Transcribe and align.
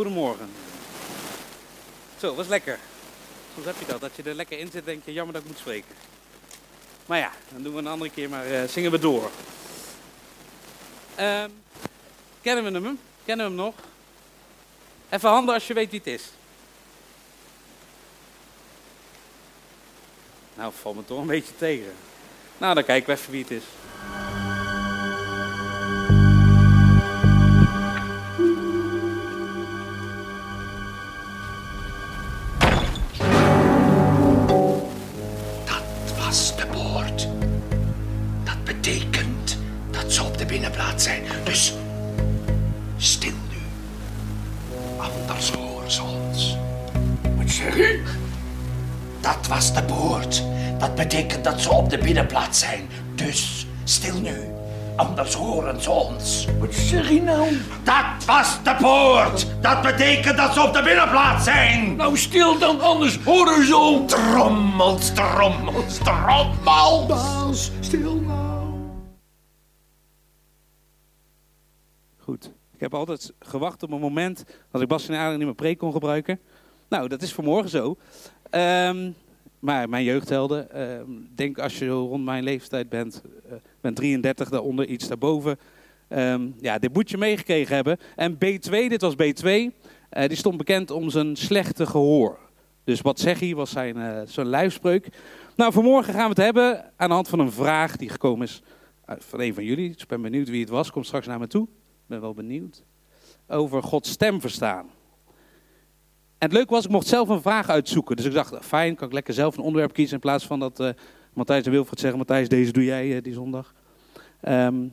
Goedemorgen. 0.00 0.50
Zo, 2.18 2.34
was 2.34 2.46
lekker. 2.46 2.78
Soms 3.54 3.66
heb 3.66 3.78
je 3.78 3.86
dat, 3.86 4.00
dat 4.00 4.16
je 4.16 4.22
er 4.22 4.34
lekker 4.34 4.58
in 4.58 4.66
zit 4.66 4.74
en 4.74 4.84
denk 4.84 5.04
je, 5.04 5.12
jammer 5.12 5.34
dat 5.34 5.42
ik 5.42 5.48
moet 5.48 5.58
spreken. 5.58 5.94
Maar 7.06 7.18
ja, 7.18 7.32
dan 7.52 7.62
doen 7.62 7.72
we 7.72 7.78
een 7.78 7.86
andere 7.86 8.10
keer, 8.10 8.28
maar 8.28 8.46
eh, 8.46 8.68
zingen 8.68 8.90
we 8.90 8.98
door. 8.98 9.30
Ehm, 11.14 11.50
kennen 12.40 12.64
we 12.64 12.70
hem? 12.70 12.98
Kennen 13.24 13.46
we 13.46 13.52
hem 13.52 13.60
nog? 13.64 13.74
Even 15.08 15.28
handen 15.28 15.54
als 15.54 15.66
je 15.66 15.74
weet 15.74 15.90
wie 15.90 16.00
het 16.04 16.08
is. 16.08 16.24
Nou, 20.54 20.72
valt 20.80 20.96
me 20.96 21.04
toch 21.04 21.20
een 21.20 21.26
beetje 21.26 21.56
tegen. 21.56 21.94
Nou, 22.58 22.74
dan 22.74 22.84
kijken 22.84 23.14
we 23.14 23.20
even 23.20 23.32
wie 23.32 23.42
het 23.42 23.50
is. 23.50 23.64
Ons. 56.70 56.78
Wat 56.78 56.88
zeg 56.88 57.10
je 57.10 57.22
nou? 57.22 57.56
Dat 57.84 58.24
was 58.26 58.62
de 58.62 58.76
poort. 58.80 59.62
Dat 59.62 59.82
betekent 59.82 60.36
dat 60.36 60.54
ze 60.54 60.62
op 60.62 60.72
de 60.72 60.82
binnenplaats 60.82 61.44
zijn. 61.44 61.96
Nou 61.96 62.16
stil 62.16 62.58
dan, 62.58 62.80
anders 62.80 63.18
horen 63.18 63.66
ze 63.66 63.76
ons. 63.76 64.12
Trommels, 64.12 65.14
trommels, 65.14 65.98
trommels. 65.98 66.62
Baas, 66.64 67.70
stil 67.80 68.14
nou. 68.14 68.68
Goed. 72.18 72.50
Ik 72.74 72.80
heb 72.80 72.94
altijd 72.94 73.32
gewacht 73.38 73.82
op 73.82 73.90
een 73.90 74.00
moment 74.00 74.44
dat 74.70 74.82
ik 74.82 74.88
Bas 74.88 75.08
en 75.08 75.14
Adriaan 75.14 75.32
in 75.32 75.38
mijn 75.38 75.54
preek 75.54 75.78
kon 75.78 75.92
gebruiken. 75.92 76.40
Nou, 76.88 77.08
dat 77.08 77.22
is 77.22 77.32
vanmorgen 77.32 77.70
zo. 77.70 77.96
Ehm, 78.50 79.10
maar 79.58 79.88
mijn 79.88 80.04
jeugdhelden, 80.04 80.70
ehm, 80.70 81.10
denk 81.34 81.58
als 81.58 81.78
je 81.78 81.88
rond 81.88 82.24
mijn 82.24 82.42
leeftijd 82.42 82.88
bent, 82.88 83.22
uh, 83.46 83.52
ben 83.80 83.94
33, 83.94 84.48
daaronder 84.48 84.86
iets 84.86 85.08
daarboven. 85.08 85.58
Ehm, 86.10 86.48
ja, 86.60 86.78
dit 86.78 86.92
moet 86.92 87.10
je 87.10 87.18
meegekregen 87.18 87.74
hebben. 87.74 87.98
En 88.16 88.34
B2, 88.34 88.70
dit 88.70 89.00
was 89.00 89.14
B2, 89.14 89.74
eh, 90.08 90.28
die 90.28 90.36
stond 90.36 90.56
bekend 90.56 90.90
om 90.90 91.10
zijn 91.10 91.36
slechte 91.36 91.86
gehoor. 91.86 92.38
Dus 92.84 93.00
wat 93.00 93.20
zeg 93.20 93.40
je, 93.40 93.54
was 93.54 93.70
zijn, 93.70 93.96
uh, 93.96 94.20
zijn 94.24 94.46
lijfspreuk. 94.46 95.08
Nou, 95.56 95.72
vanmorgen 95.72 96.12
gaan 96.12 96.22
we 96.22 96.28
het 96.28 96.36
hebben 96.36 96.92
aan 96.96 97.08
de 97.08 97.14
hand 97.14 97.28
van 97.28 97.38
een 97.38 97.52
vraag 97.52 97.96
die 97.96 98.08
gekomen 98.08 98.46
is 98.46 98.62
van 99.06 99.40
een 99.40 99.54
van 99.54 99.64
jullie. 99.64 99.92
Dus 99.92 100.02
ik 100.02 100.08
ben 100.08 100.22
benieuwd 100.22 100.48
wie 100.48 100.60
het 100.60 100.68
was, 100.68 100.90
kom 100.90 101.04
straks 101.04 101.26
naar 101.26 101.38
me 101.38 101.46
toe. 101.46 101.62
Ik 101.62 102.06
ben 102.06 102.20
wel 102.20 102.34
benieuwd. 102.34 102.82
Over 103.48 103.82
Gods 103.82 104.10
stem 104.10 104.40
verstaan. 104.40 104.86
En 106.38 106.48
het 106.48 106.52
leuke 106.52 106.72
was, 106.72 106.84
ik 106.84 106.90
mocht 106.90 107.06
zelf 107.06 107.28
een 107.28 107.42
vraag 107.42 107.68
uitzoeken. 107.68 108.16
Dus 108.16 108.24
ik 108.24 108.32
dacht, 108.32 108.66
fijn, 108.66 108.94
kan 108.94 109.06
ik 109.06 109.14
lekker 109.14 109.34
zelf 109.34 109.56
een 109.56 109.62
onderwerp 109.62 109.92
kiezen 109.92 110.14
in 110.14 110.20
plaats 110.20 110.46
van 110.46 110.58
dat 110.58 110.94
Matthijs 111.32 111.64
en 111.64 111.70
Wilfred 111.70 112.00
zeggen, 112.00 112.18
Matthijs, 112.18 112.48
deze 112.48 112.72
doe 112.72 112.84
jij 112.84 113.20
die 113.20 113.32
zondag. 113.32 113.74
Um, 114.48 114.92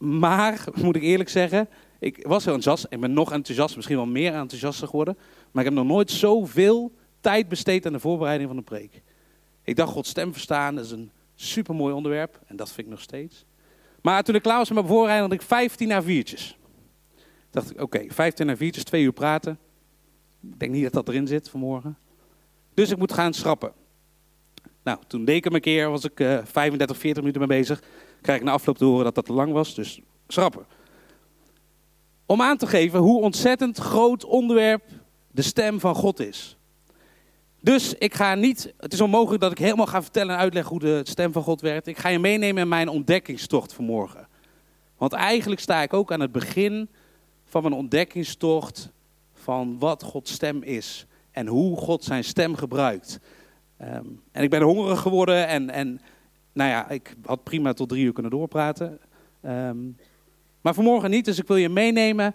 maar, 0.00 0.64
moet 0.74 0.96
ik 0.96 1.02
eerlijk 1.02 1.28
zeggen, 1.28 1.68
ik 1.98 2.26
was 2.26 2.44
heel 2.44 2.54
enthousiast. 2.54 2.92
Ik 2.92 3.00
ben 3.00 3.12
nog 3.12 3.32
enthousiast, 3.32 3.76
misschien 3.76 3.96
wel 3.96 4.06
meer 4.06 4.34
enthousiaster 4.34 4.88
geworden. 4.88 5.16
Maar 5.50 5.64
ik 5.64 5.68
heb 5.68 5.78
nog 5.78 5.88
nooit 5.88 6.10
zoveel 6.10 6.92
tijd 7.20 7.48
besteed 7.48 7.86
aan 7.86 7.92
de 7.92 8.00
voorbereiding 8.00 8.48
van 8.48 8.58
de 8.58 8.64
preek. 8.64 9.02
Ik 9.62 9.76
dacht, 9.76 9.92
Gods 9.92 10.10
stem 10.10 10.32
verstaan 10.32 10.78
is 10.78 10.90
een 10.90 11.10
supermooi 11.34 11.94
onderwerp. 11.94 12.40
En 12.46 12.56
dat 12.56 12.72
vind 12.72 12.86
ik 12.86 12.92
nog 12.92 13.00
steeds. 13.00 13.44
Maar 14.02 14.22
toen 14.22 14.34
ik 14.34 14.42
klaar 14.42 14.58
was 14.58 14.68
met 14.68 14.78
mijn 14.78 14.88
voorbereiding, 14.88 15.32
had 15.32 15.40
ik 15.40 15.46
15 15.46 15.88
naar 15.88 16.02
viertjes. 16.02 16.58
Dacht 17.50 17.70
ik, 17.70 17.80
oké, 17.80 17.96
okay, 17.96 18.10
15 18.10 18.46
naar 18.46 18.56
viertjes, 18.56 18.84
twee 18.84 19.02
uur 19.02 19.12
praten. 19.12 19.58
Ik 20.42 20.58
denk 20.58 20.72
niet 20.72 20.82
dat 20.82 20.92
dat 20.92 21.08
erin 21.08 21.26
zit 21.26 21.48
vanmorgen. 21.48 21.98
Dus 22.74 22.90
ik 22.90 22.98
moet 22.98 23.12
gaan 23.12 23.32
schrappen. 23.32 23.72
Nou, 24.82 24.98
toen 25.06 25.24
deed 25.24 25.36
ik 25.36 25.44
hem 25.44 25.54
een 25.54 25.60
keer, 25.60 25.90
was 25.90 26.04
ik 26.04 26.20
uh, 26.20 26.38
35, 26.44 26.96
40 26.96 27.22
minuten 27.22 27.48
mee 27.48 27.58
bezig. 27.58 27.82
Krijg 28.20 28.38
ik 28.38 28.44
na 28.44 28.52
afloop 28.52 28.78
te 28.78 28.84
horen 28.84 29.04
dat 29.04 29.14
dat 29.14 29.24
te 29.24 29.32
lang 29.32 29.52
was, 29.52 29.74
dus 29.74 30.00
schrappen. 30.28 30.66
Om 32.26 32.42
aan 32.42 32.56
te 32.56 32.66
geven 32.66 33.00
hoe 33.00 33.20
ontzettend 33.20 33.78
groot 33.78 34.24
onderwerp 34.24 34.82
de 35.30 35.42
stem 35.42 35.80
van 35.80 35.94
God 35.94 36.20
is. 36.20 36.56
Dus 37.60 37.94
ik 37.94 38.14
ga 38.14 38.34
niet, 38.34 38.74
het 38.78 38.92
is 38.92 39.00
onmogelijk 39.00 39.42
dat 39.42 39.50
ik 39.50 39.58
helemaal 39.58 39.86
ga 39.86 40.02
vertellen 40.02 40.34
en 40.34 40.40
uitleggen 40.40 40.70
hoe 40.70 40.80
de 40.80 41.00
stem 41.04 41.32
van 41.32 41.42
God 41.42 41.60
werkt. 41.60 41.86
Ik 41.86 41.98
ga 41.98 42.08
je 42.08 42.18
meenemen 42.18 42.62
in 42.62 42.68
mijn 42.68 42.88
ontdekkingstocht 42.88 43.72
vanmorgen. 43.72 44.28
Want 44.96 45.12
eigenlijk 45.12 45.60
sta 45.60 45.82
ik 45.82 45.92
ook 45.92 46.12
aan 46.12 46.20
het 46.20 46.32
begin 46.32 46.88
van 47.44 47.62
mijn 47.62 47.74
ontdekkingstocht 47.74 48.90
van 49.34 49.78
wat 49.78 50.02
Gods 50.02 50.32
stem 50.32 50.62
is 50.62 51.06
en 51.30 51.46
hoe 51.46 51.76
God 51.76 52.04
zijn 52.04 52.24
stem 52.24 52.54
gebruikt. 52.54 53.18
Um, 53.82 54.22
en 54.32 54.42
ik 54.42 54.50
ben 54.50 54.62
hongerig 54.62 55.00
geworden 55.00 55.46
en, 55.46 55.70
en 55.70 56.00
nou 56.52 56.70
ja, 56.70 56.88
ik 56.88 57.16
had 57.24 57.42
prima 57.42 57.72
tot 57.72 57.88
drie 57.88 58.04
uur 58.04 58.12
kunnen 58.12 58.32
doorpraten. 58.32 58.98
Um, 59.46 59.96
maar 60.60 60.74
vanmorgen 60.74 61.10
niet, 61.10 61.24
dus 61.24 61.38
ik 61.38 61.46
wil 61.46 61.56
je 61.56 61.68
meenemen 61.68 62.34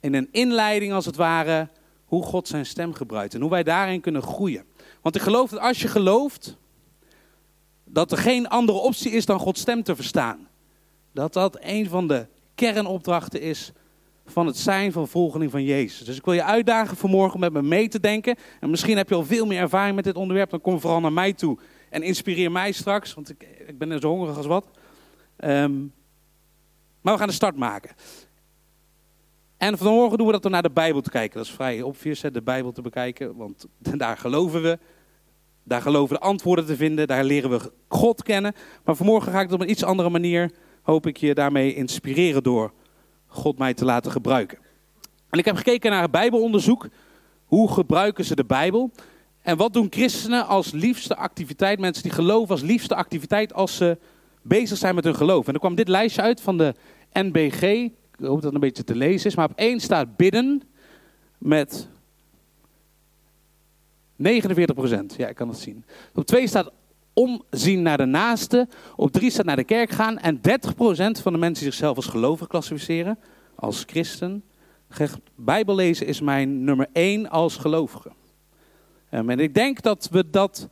in 0.00 0.14
een 0.14 0.28
inleiding 0.30 0.92
als 0.92 1.06
het 1.06 1.16
ware 1.16 1.68
hoe 2.04 2.22
God 2.22 2.48
zijn 2.48 2.66
stem 2.66 2.94
gebruikt 2.94 3.34
en 3.34 3.40
hoe 3.40 3.50
wij 3.50 3.62
daarin 3.62 4.00
kunnen 4.00 4.22
groeien. 4.22 4.64
Want 5.00 5.14
ik 5.14 5.22
geloof 5.22 5.50
dat 5.50 5.60
als 5.60 5.82
je 5.82 5.88
gelooft 5.88 6.56
dat 7.84 8.12
er 8.12 8.18
geen 8.18 8.48
andere 8.48 8.78
optie 8.78 9.10
is 9.10 9.26
dan 9.26 9.38
Gods 9.38 9.60
stem 9.60 9.82
te 9.82 9.96
verstaan, 9.96 10.48
dat 11.12 11.32
dat 11.32 11.58
een 11.60 11.88
van 11.88 12.08
de 12.08 12.26
kernopdrachten 12.54 13.40
is 13.40 13.72
van 14.26 14.46
het 14.46 14.56
zijn 14.56 14.92
van 14.92 15.08
volgeling 15.08 15.50
van 15.50 15.64
Jezus. 15.64 16.06
Dus 16.06 16.16
ik 16.16 16.24
wil 16.24 16.34
je 16.34 16.44
uitdagen 16.44 16.96
vanmorgen 16.96 17.40
met 17.40 17.52
me 17.52 17.62
mee 17.62 17.88
te 17.88 18.00
denken. 18.00 18.36
En 18.60 18.70
misschien 18.70 18.96
heb 18.96 19.08
je 19.08 19.14
al 19.14 19.24
veel 19.24 19.46
meer 19.46 19.60
ervaring 19.60 19.94
met 19.94 20.04
dit 20.04 20.16
onderwerp. 20.16 20.50
Dan 20.50 20.60
kom 20.60 20.80
vooral 20.80 21.00
naar 21.00 21.12
mij 21.12 21.32
toe 21.32 21.58
en 21.92 22.02
inspireer 22.02 22.52
mij 22.52 22.72
straks. 22.72 23.14
Want 23.14 23.30
ik, 23.30 23.64
ik 23.66 23.78
ben 23.78 24.00
zo 24.00 24.08
hongerig 24.08 24.36
als 24.36 24.46
wat. 24.46 24.66
Um, 25.44 25.92
maar 27.00 27.12
we 27.12 27.18
gaan 27.18 27.28
de 27.28 27.34
start 27.34 27.56
maken. 27.56 27.90
En 29.56 29.78
vanmorgen 29.78 30.18
doen 30.18 30.26
we 30.26 30.32
dat 30.32 30.42
door 30.42 30.50
naar 30.50 30.62
de 30.62 30.70
Bijbel 30.70 31.00
te 31.00 31.10
kijken. 31.10 31.36
Dat 31.36 31.46
is 31.46 31.52
vrij 31.52 31.82
obvious, 31.82 32.20
de 32.20 32.42
Bijbel 32.42 32.72
te 32.72 32.82
bekijken. 32.82 33.36
Want 33.36 33.66
daar 33.96 34.16
geloven 34.16 34.62
we. 34.62 34.78
Daar 35.64 35.82
geloven 35.82 36.14
we 36.14 36.20
de 36.20 36.26
antwoorden 36.26 36.66
te 36.66 36.76
vinden. 36.76 37.06
Daar 37.06 37.24
leren 37.24 37.50
we 37.50 37.72
God 37.88 38.22
kennen. 38.22 38.54
Maar 38.84 38.96
vanmorgen 38.96 39.32
ga 39.32 39.38
ik 39.38 39.44
het 39.44 39.54
op 39.54 39.60
een 39.60 39.70
iets 39.70 39.84
andere 39.84 40.10
manier, 40.10 40.50
hoop 40.82 41.06
ik 41.06 41.16
je 41.16 41.34
daarmee 41.34 41.74
inspireren 41.74 42.42
door 42.42 42.72
God 43.26 43.58
mij 43.58 43.74
te 43.74 43.84
laten 43.84 44.12
gebruiken. 44.12 44.58
En 45.30 45.38
ik 45.38 45.44
heb 45.44 45.56
gekeken 45.56 45.90
naar 45.90 46.02
het 46.02 46.10
Bijbelonderzoek. 46.10 46.88
Hoe 47.44 47.72
gebruiken 47.72 48.24
ze 48.24 48.34
de 48.34 48.44
Bijbel? 48.44 48.90
En 49.42 49.56
wat 49.56 49.72
doen 49.72 49.86
christenen 49.90 50.46
als 50.46 50.72
liefste 50.72 51.16
activiteit, 51.16 51.78
mensen 51.78 52.02
die 52.02 52.12
geloven 52.12 52.50
als 52.50 52.62
liefste 52.62 52.94
activiteit 52.94 53.54
als 53.54 53.76
ze 53.76 53.98
bezig 54.42 54.78
zijn 54.78 54.94
met 54.94 55.04
hun 55.04 55.14
geloof? 55.14 55.46
En 55.46 55.54
er 55.54 55.60
kwam 55.60 55.74
dit 55.74 55.88
lijstje 55.88 56.22
uit 56.22 56.40
van 56.40 56.58
de 56.58 56.74
NBG. 57.12 57.62
Ik 57.62 57.92
hoop 58.18 58.34
dat 58.34 58.42
het 58.42 58.54
een 58.54 58.60
beetje 58.60 58.84
te 58.84 58.94
lezen 58.94 59.26
is. 59.30 59.36
Maar 59.36 59.50
op 59.50 59.58
één 59.58 59.80
staat 59.80 60.16
bidden 60.16 60.62
met 61.38 61.88
49 64.16 64.74
procent. 64.74 65.14
Ja, 65.16 65.28
ik 65.28 65.36
kan 65.36 65.48
het 65.48 65.58
zien. 65.58 65.84
Op 66.14 66.26
twee 66.26 66.46
staat 66.46 66.70
omzien 67.12 67.82
naar 67.82 67.96
de 67.96 68.04
naaste. 68.04 68.68
Op 68.96 69.12
drie 69.12 69.30
staat 69.30 69.44
naar 69.44 69.56
de 69.56 69.64
kerk 69.64 69.90
gaan. 69.90 70.18
En 70.18 70.36
30% 70.36 70.40
van 71.22 71.32
de 71.32 71.38
mensen 71.38 71.64
die 71.64 71.72
zichzelf 71.72 71.96
als 71.96 72.06
gelovig 72.06 72.46
klassificeren, 72.46 73.18
als 73.54 73.84
christen, 73.86 74.44
Bijbel 75.34 75.74
lezen 75.74 76.06
is 76.06 76.20
mijn 76.20 76.64
nummer 76.64 76.88
één 76.92 77.30
als 77.30 77.56
gelovige. 77.56 78.12
Um, 79.14 79.30
en 79.30 79.40
ik 79.40 79.54
denk 79.54 79.82
dat 79.82 80.08
we 80.10 80.30
dat, 80.30 80.68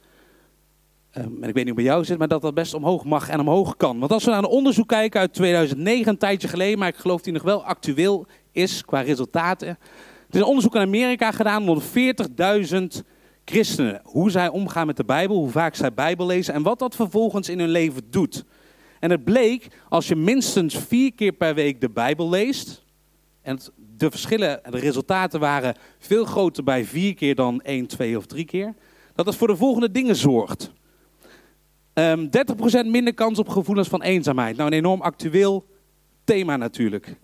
um, 1.14 1.42
en 1.42 1.48
ik 1.48 1.54
weet 1.54 1.54
niet 1.54 1.66
hoe 1.66 1.74
bij 1.74 1.84
jou 1.84 2.04
zit, 2.04 2.18
maar 2.18 2.28
dat 2.28 2.42
dat 2.42 2.54
best 2.54 2.74
omhoog 2.74 3.04
mag 3.04 3.28
en 3.28 3.40
omhoog 3.40 3.76
kan. 3.76 3.98
Want 3.98 4.12
als 4.12 4.24
we 4.24 4.30
naar 4.30 4.38
een 4.38 4.44
onderzoek 4.44 4.88
kijken 4.88 5.20
uit 5.20 5.34
2009, 5.34 6.12
een 6.12 6.18
tijdje 6.18 6.48
geleden, 6.48 6.78
maar 6.78 6.88
ik 6.88 6.96
geloof 6.96 7.22
die 7.22 7.32
nog 7.32 7.42
wel 7.42 7.64
actueel 7.64 8.26
is 8.52 8.84
qua 8.84 9.00
resultaten. 9.00 9.68
Er 9.68 9.76
is 10.30 10.40
een 10.40 10.46
onderzoek 10.46 10.74
in 10.74 10.80
Amerika 10.80 11.30
gedaan 11.30 11.68
onder 11.68 11.84
40.000 11.84 13.04
christenen. 13.44 14.00
Hoe 14.04 14.30
zij 14.30 14.48
omgaan 14.48 14.86
met 14.86 14.96
de 14.96 15.04
Bijbel, 15.04 15.36
hoe 15.36 15.50
vaak 15.50 15.74
zij 15.74 15.94
Bijbel 15.94 16.26
lezen 16.26 16.54
en 16.54 16.62
wat 16.62 16.78
dat 16.78 16.94
vervolgens 16.94 17.48
in 17.48 17.58
hun 17.58 17.68
leven 17.68 18.02
doet. 18.10 18.44
En 19.00 19.10
het 19.10 19.24
bleek, 19.24 19.68
als 19.88 20.08
je 20.08 20.16
minstens 20.16 20.78
vier 20.78 21.12
keer 21.12 21.32
per 21.32 21.54
week 21.54 21.80
de 21.80 21.90
Bijbel 21.90 22.28
leest, 22.28 22.84
en 23.42 23.58
de 24.00 24.10
verschillen, 24.10 24.60
de 24.70 24.78
resultaten 24.78 25.40
waren 25.40 25.74
veel 25.98 26.24
groter 26.24 26.64
bij 26.64 26.84
vier 26.84 27.14
keer 27.14 27.34
dan 27.34 27.60
één, 27.60 27.86
twee 27.86 28.16
of 28.16 28.26
drie 28.26 28.44
keer, 28.44 28.74
dat 29.14 29.26
het 29.26 29.34
voor 29.34 29.48
de 29.48 29.56
volgende 29.56 29.90
dingen 29.90 30.16
zorgt. 30.16 30.72
Um, 31.94 32.28
30% 32.84 32.86
minder 32.86 33.14
kans 33.14 33.38
op 33.38 33.48
gevoelens 33.48 33.88
van 33.88 34.02
eenzaamheid. 34.02 34.56
Nou, 34.56 34.70
een 34.70 34.76
enorm 34.76 35.00
actueel 35.00 35.66
thema 36.24 36.56
natuurlijk 36.56 37.16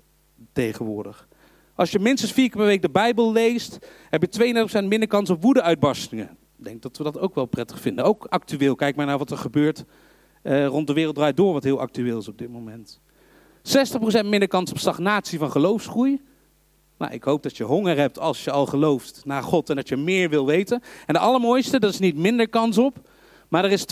tegenwoordig. 0.52 1.28
Als 1.74 1.90
je 1.90 1.98
minstens 1.98 2.32
vier 2.32 2.48
keer 2.48 2.56
per 2.56 2.66
week 2.66 2.82
de 2.82 2.90
Bijbel 2.90 3.32
leest, 3.32 3.78
heb 4.10 4.22
je 4.22 4.68
32% 4.82 4.84
minder 4.84 5.08
kans 5.08 5.30
op 5.30 5.42
woedeuitbarstingen. 5.42 6.36
Ik 6.58 6.64
denk 6.64 6.82
dat 6.82 6.96
we 6.96 7.04
dat 7.04 7.18
ook 7.18 7.34
wel 7.34 7.46
prettig 7.46 7.80
vinden. 7.80 8.04
Ook 8.04 8.26
actueel. 8.28 8.74
Kijk 8.74 8.96
maar 8.96 9.06
naar 9.06 9.18
wat 9.18 9.30
er 9.30 9.36
gebeurt 9.36 9.84
uh, 10.42 10.66
rond 10.66 10.86
de 10.86 10.92
wereld 10.92 11.14
draait 11.14 11.36
door, 11.36 11.52
wat 11.52 11.64
heel 11.64 11.80
actueel 11.80 12.18
is 12.18 12.28
op 12.28 12.38
dit 12.38 12.50
moment. 12.50 13.00
60% 13.66 13.70
minder 14.24 14.48
kans 14.48 14.70
op 14.70 14.78
stagnatie 14.78 15.38
van 15.38 15.50
geloofsgroei. 15.50 16.20
Nou, 16.98 17.12
ik 17.12 17.24
hoop 17.24 17.42
dat 17.42 17.56
je 17.56 17.64
honger 17.64 17.96
hebt 17.96 18.18
als 18.18 18.44
je 18.44 18.50
al 18.50 18.66
gelooft 18.66 19.22
naar 19.24 19.42
God 19.42 19.70
en 19.70 19.76
dat 19.76 19.88
je 19.88 19.96
meer 19.96 20.30
wil 20.30 20.46
weten. 20.46 20.82
En 21.06 21.14
de 21.14 21.20
allermooiste, 21.20 21.78
dat 21.80 21.92
is 21.92 21.98
niet 21.98 22.16
minder 22.16 22.48
kans 22.48 22.78
op, 22.78 23.08
maar 23.48 23.64
er 23.64 23.70
is 23.70 23.84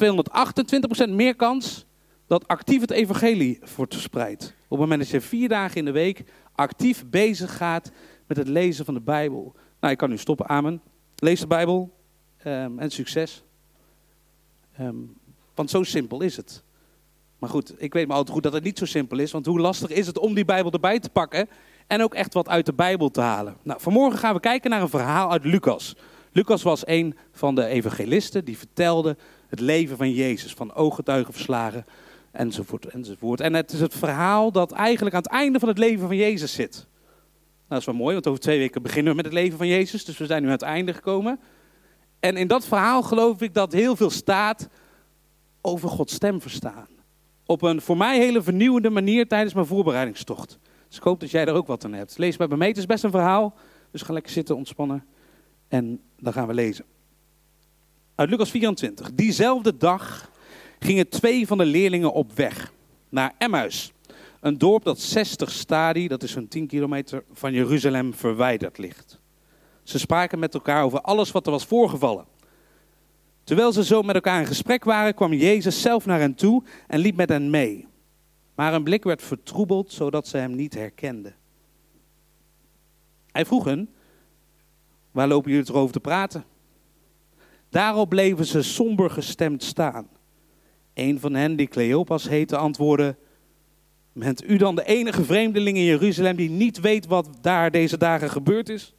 228% 1.08 1.10
meer 1.10 1.36
kans 1.36 1.86
dat 2.26 2.48
actief 2.48 2.80
het 2.80 2.90
evangelie 2.90 3.58
wordt 3.76 3.94
verspreid. 3.94 4.42
Op 4.44 4.70
het 4.70 4.78
moment 4.78 5.00
dat 5.00 5.10
je 5.10 5.20
vier 5.20 5.48
dagen 5.48 5.76
in 5.76 5.84
de 5.84 5.90
week 5.90 6.24
actief 6.54 7.04
bezig 7.06 7.56
gaat 7.56 7.90
met 8.26 8.36
het 8.36 8.48
lezen 8.48 8.84
van 8.84 8.94
de 8.94 9.00
Bijbel. 9.00 9.54
Nou, 9.80 9.92
ik 9.92 9.98
kan 9.98 10.10
nu 10.10 10.18
stoppen, 10.18 10.48
amen. 10.48 10.82
Lees 11.16 11.40
de 11.40 11.46
Bijbel 11.46 11.92
um, 12.46 12.78
en 12.78 12.90
succes. 12.90 13.42
Um, 14.80 15.16
want 15.54 15.70
zo 15.70 15.82
simpel 15.82 16.20
is 16.20 16.36
het. 16.36 16.62
Maar 17.38 17.50
goed, 17.50 17.82
ik 17.82 17.92
weet 17.92 18.06
maar 18.06 18.16
altijd 18.16 18.34
goed 18.34 18.44
dat 18.44 18.52
het 18.52 18.64
niet 18.64 18.78
zo 18.78 18.84
simpel 18.84 19.18
is. 19.18 19.32
Want 19.32 19.46
hoe 19.46 19.60
lastig 19.60 19.90
is 19.90 20.06
het 20.06 20.18
om 20.18 20.34
die 20.34 20.44
Bijbel 20.44 20.72
erbij 20.72 21.00
te 21.00 21.10
pakken 21.10 21.48
en 21.86 22.02
ook 22.02 22.14
echt 22.14 22.34
wat 22.34 22.48
uit 22.48 22.66
de 22.66 22.72
Bijbel 22.72 23.10
te 23.10 23.20
halen. 23.20 23.56
Nou, 23.62 23.80
vanmorgen 23.80 24.18
gaan 24.18 24.34
we 24.34 24.40
kijken 24.40 24.70
naar 24.70 24.82
een 24.82 24.88
verhaal 24.88 25.30
uit 25.30 25.44
Lucas. 25.44 25.96
Lucas 26.32 26.62
was 26.62 26.86
een 26.86 27.16
van 27.32 27.54
de 27.54 27.66
evangelisten 27.66 28.44
die 28.44 28.58
vertelde 28.58 29.16
het 29.48 29.60
leven 29.60 29.96
van 29.96 30.10
Jezus, 30.10 30.54
van 30.54 30.74
ooggetuigen 30.74 31.32
verslagen 31.32 31.86
enzovoort, 32.32 32.86
enzovoort. 32.86 33.40
En 33.40 33.54
het 33.54 33.72
is 33.72 33.80
het 33.80 33.94
verhaal 33.94 34.52
dat 34.52 34.72
eigenlijk 34.72 35.14
aan 35.14 35.22
het 35.22 35.30
einde 35.30 35.58
van 35.58 35.68
het 35.68 35.78
leven 35.78 36.06
van 36.06 36.16
Jezus 36.16 36.52
zit. 36.52 36.74
Nou, 36.74 36.86
dat 37.68 37.78
is 37.78 37.84
wel 37.84 37.94
mooi, 37.94 38.12
want 38.14 38.26
over 38.26 38.40
twee 38.40 38.58
weken 38.58 38.82
beginnen 38.82 39.10
we 39.10 39.16
met 39.16 39.24
het 39.24 39.34
leven 39.34 39.58
van 39.58 39.66
Jezus, 39.66 40.04
dus 40.04 40.18
we 40.18 40.26
zijn 40.26 40.40
nu 40.40 40.46
aan 40.46 40.52
het 40.52 40.62
einde 40.62 40.94
gekomen. 40.94 41.40
En 42.20 42.36
in 42.36 42.46
dat 42.46 42.66
verhaal 42.66 43.02
geloof 43.02 43.40
ik 43.40 43.54
dat 43.54 43.72
heel 43.72 43.96
veel 43.96 44.10
staat 44.10 44.68
over 45.60 45.88
Gods 45.88 46.14
stem 46.14 46.40
verstaan. 46.40 46.88
Op 47.46 47.62
een 47.62 47.80
voor 47.80 47.96
mij 47.96 48.18
hele 48.18 48.42
vernieuwende 48.42 48.90
manier 48.90 49.28
tijdens 49.28 49.54
mijn 49.54 49.66
voorbereidingstocht. 49.66 50.58
Dus 50.94 51.02
ik 51.02 51.08
hoop 51.08 51.20
dat 51.20 51.30
jij 51.30 51.46
er 51.46 51.54
ook 51.54 51.66
wat 51.66 51.84
aan 51.84 51.92
hebt. 51.92 52.18
Lees 52.18 52.36
bij 52.36 52.46
me 52.46 52.64
Het 52.64 52.76
is 52.76 52.86
best 52.86 53.04
een 53.04 53.10
verhaal. 53.10 53.54
Dus 53.90 54.02
ga 54.02 54.12
lekker 54.12 54.32
zitten, 54.32 54.56
ontspannen. 54.56 55.04
En 55.68 56.00
dan 56.18 56.32
gaan 56.32 56.46
we 56.46 56.54
lezen. 56.54 56.84
Uit 58.14 58.30
Lucas 58.30 58.50
24. 58.50 59.12
Diezelfde 59.14 59.76
dag 59.76 60.30
gingen 60.78 61.08
twee 61.08 61.46
van 61.46 61.58
de 61.58 61.64
leerlingen 61.64 62.12
op 62.12 62.32
weg 62.32 62.72
naar 63.08 63.34
Emmaus. 63.38 63.92
Een 64.40 64.58
dorp 64.58 64.84
dat 64.84 65.00
60 65.00 65.50
stadie, 65.50 66.08
dat 66.08 66.22
is 66.22 66.32
zo'n 66.32 66.48
10 66.48 66.66
kilometer, 66.66 67.24
van 67.32 67.52
Jeruzalem 67.52 68.14
verwijderd 68.14 68.78
ligt. 68.78 69.18
Ze 69.82 69.98
spraken 69.98 70.38
met 70.38 70.54
elkaar 70.54 70.84
over 70.84 71.00
alles 71.00 71.30
wat 71.30 71.46
er 71.46 71.52
was 71.52 71.66
voorgevallen. 71.66 72.26
Terwijl 73.44 73.72
ze 73.72 73.84
zo 73.84 74.02
met 74.02 74.14
elkaar 74.14 74.40
in 74.40 74.46
gesprek 74.46 74.84
waren, 74.84 75.14
kwam 75.14 75.32
Jezus 75.32 75.80
zelf 75.80 76.06
naar 76.06 76.20
hen 76.20 76.34
toe 76.34 76.62
en 76.86 76.98
liep 76.98 77.16
met 77.16 77.28
hen 77.28 77.50
mee. 77.50 77.86
Maar 78.54 78.72
hun 78.72 78.84
blik 78.84 79.04
werd 79.04 79.22
vertroebeld, 79.22 79.92
zodat 79.92 80.28
ze 80.28 80.36
hem 80.36 80.54
niet 80.54 80.74
herkenden. 80.74 81.34
Hij 83.32 83.44
vroeg 83.44 83.64
hen, 83.64 83.94
waar 85.10 85.28
lopen 85.28 85.50
jullie 85.50 85.70
erover 85.70 85.92
te 85.92 86.00
praten? 86.00 86.44
Daarop 87.68 88.08
bleven 88.08 88.46
ze 88.46 88.62
somber 88.62 89.10
gestemd 89.10 89.62
staan. 89.62 90.08
Een 90.94 91.20
van 91.20 91.34
hen, 91.34 91.56
die 91.56 91.66
Cleopas 91.66 92.28
heette, 92.28 92.56
antwoordde, 92.56 93.16
bent 94.12 94.48
u 94.48 94.56
dan 94.56 94.74
de 94.74 94.84
enige 94.84 95.24
vreemdeling 95.24 95.76
in 95.76 95.84
Jeruzalem 95.84 96.36
die 96.36 96.50
niet 96.50 96.80
weet 96.80 97.06
wat 97.06 97.28
daar 97.40 97.70
deze 97.70 97.98
dagen 97.98 98.30
gebeurd 98.30 98.68
is? 98.68 98.94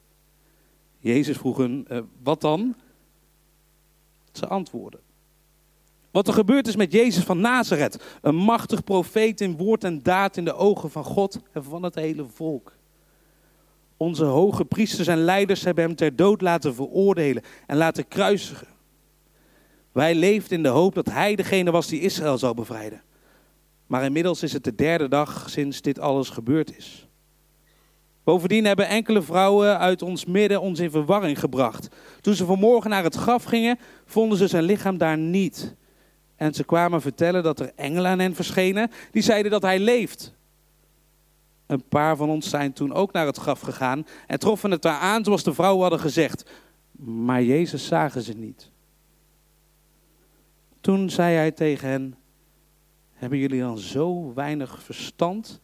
Jezus 1.00 1.38
vroeg 1.38 1.58
hen, 1.58 1.86
eh, 1.88 2.02
wat 2.24 2.42
dan? 2.42 2.76
Ze 4.32 4.48
antwoorden. 4.48 5.00
Wat 6.16 6.28
er 6.28 6.34
gebeurd 6.34 6.68
is 6.68 6.76
met 6.76 6.92
Jezus 6.92 7.24
van 7.24 7.40
Nazareth. 7.40 8.04
Een 8.22 8.36
machtig 8.36 8.84
profeet 8.84 9.42
in 9.42 9.58
woord 9.58 9.84
en 9.84 10.04
daad 10.04 10.38
in 10.38 10.46
de 10.46 10.54
ogen 10.54 10.92
van 10.92 11.04
God 11.04 11.40
en 11.52 11.64
van 11.64 11.84
het 11.84 11.96
hele 11.96 12.26
volk. 12.34 12.72
Onze 13.98 14.24
hoge 14.24 14.66
priesters 14.66 15.08
en 15.08 15.18
leiders 15.18 15.64
hebben 15.64 15.84
hem 15.84 15.96
ter 15.96 16.16
dood 16.16 16.42
laten 16.42 16.76
veroordelen 16.76 17.44
en 17.68 17.78
laten 17.78 18.08
kruisigen. 18.08 18.68
Wij 19.92 20.16
leefden 20.16 20.58
in 20.58 20.64
de 20.64 20.70
hoop 20.70 20.96
dat 20.96 21.10
hij 21.10 21.36
degene 21.36 21.72
was 21.72 21.88
die 21.88 22.02
Israël 22.02 22.38
zou 22.38 22.54
bevrijden. 22.54 23.02
Maar 23.88 24.04
inmiddels 24.04 24.44
is 24.44 24.54
het 24.54 24.64
de 24.64 24.76
derde 24.76 25.08
dag 25.08 25.50
sinds 25.50 25.82
dit 25.82 26.00
alles 26.00 26.30
gebeurd 26.30 26.78
is. 26.78 27.08
Bovendien 28.24 28.66
hebben 28.66 28.88
enkele 28.88 29.22
vrouwen 29.22 29.80
uit 29.80 30.02
ons 30.02 30.26
midden 30.26 30.62
ons 30.62 30.80
in 30.80 30.92
verwarring 30.92 31.40
gebracht. 31.40 31.88
Toen 32.22 32.34
ze 32.34 32.46
vanmorgen 32.46 32.90
naar 32.90 33.04
het 33.04 33.16
graf 33.16 33.44
gingen, 33.44 33.80
vonden 34.06 34.38
ze 34.38 34.48
zijn 34.48 34.64
lichaam 34.64 34.98
daar 34.98 35.18
niet. 35.18 35.76
En 36.36 36.54
ze 36.54 36.64
kwamen 36.64 37.02
vertellen 37.02 37.44
dat 37.44 37.60
er 37.60 37.72
engelen 37.76 38.12
aan 38.12 38.20
hen 38.20 38.36
verschenen, 38.36 38.92
die 39.12 39.22
zeiden 39.22 39.52
dat 39.52 39.62
hij 39.62 39.80
leeft. 39.80 40.34
Een 41.66 41.88
paar 41.88 42.16
van 42.16 42.30
ons 42.30 42.50
zijn 42.50 42.74
toen 42.74 42.94
ook 42.94 43.12
naar 43.12 43.26
het 43.26 43.38
graf 43.38 43.60
gegaan 43.60 44.06
en 44.28 44.40
troffen 44.40 44.72
het 44.72 44.82
daar 44.82 45.00
aan 45.00 45.24
zoals 45.24 45.44
de 45.44 45.54
vrouwen 45.54 45.82
hadden 45.82 46.00
gezegd. 46.00 46.50
Maar 47.02 47.44
Jezus 47.44 47.88
zagen 47.88 48.22
ze 48.22 48.34
niet. 48.34 48.72
Toen 50.82 51.10
zei 51.10 51.36
hij 51.36 51.52
tegen 51.52 51.90
hen, 51.90 52.16
hebben 53.14 53.40
jullie 53.40 53.60
dan 53.60 53.78
zo 53.78 54.34
weinig 54.34 54.84
verstand 54.84 55.60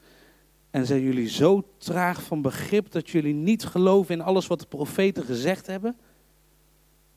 en 0.70 0.86
zijn 0.86 1.02
jullie 1.02 1.30
zo 1.30 1.64
traag 1.78 2.24
van 2.24 2.42
begrip 2.42 2.92
dat 2.92 3.10
jullie 3.10 3.34
niet 3.34 3.66
geloven 3.66 4.16
in 4.16 4.22
alles 4.22 4.48
wat 4.48 4.60
de 4.60 4.66
profeten 4.66 5.24
gezegd 5.24 5.68
hebben? 5.68 5.96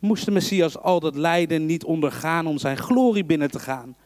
Moest 0.05 0.25
de 0.25 0.31
Messias 0.31 0.79
al 0.79 1.01
dat 1.01 1.17
lijden 1.17 1.67
niet 1.67 1.85
ondergaan 1.85 2.47
om 2.47 2.59
zijn 2.59 2.77
glorie 2.77 3.25
binnen 3.25 3.51
te 3.51 3.59
gaan? 3.59 3.97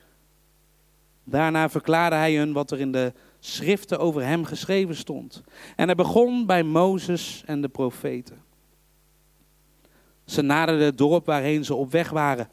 Daarna 1.25 1.69
verklaarde 1.69 2.17
hij 2.17 2.37
hun 2.37 2.53
wat 2.53 2.71
er 2.71 2.81
in 2.81 2.93
de 2.93 3.13
schriften 3.39 3.99
over 3.99 4.25
hem 4.25 4.45
geschreven 4.45 4.97
stond. 4.97 5.43
En 5.77 5.87
hij 5.87 5.95
begon 5.95 6.47
bij 6.47 6.63
Mozes 6.63 7.43
en 7.47 7.61
de 7.61 7.69
profeten. 7.69 8.43
Ze 10.25 10.43
naderden 10.43 10.87
het 10.87 10.99
dorp 10.99 11.27
waarheen 11.27 11.65
ze 11.65 11.75
op 11.75 11.91
weg 11.91 12.11
waren. 12.11 12.49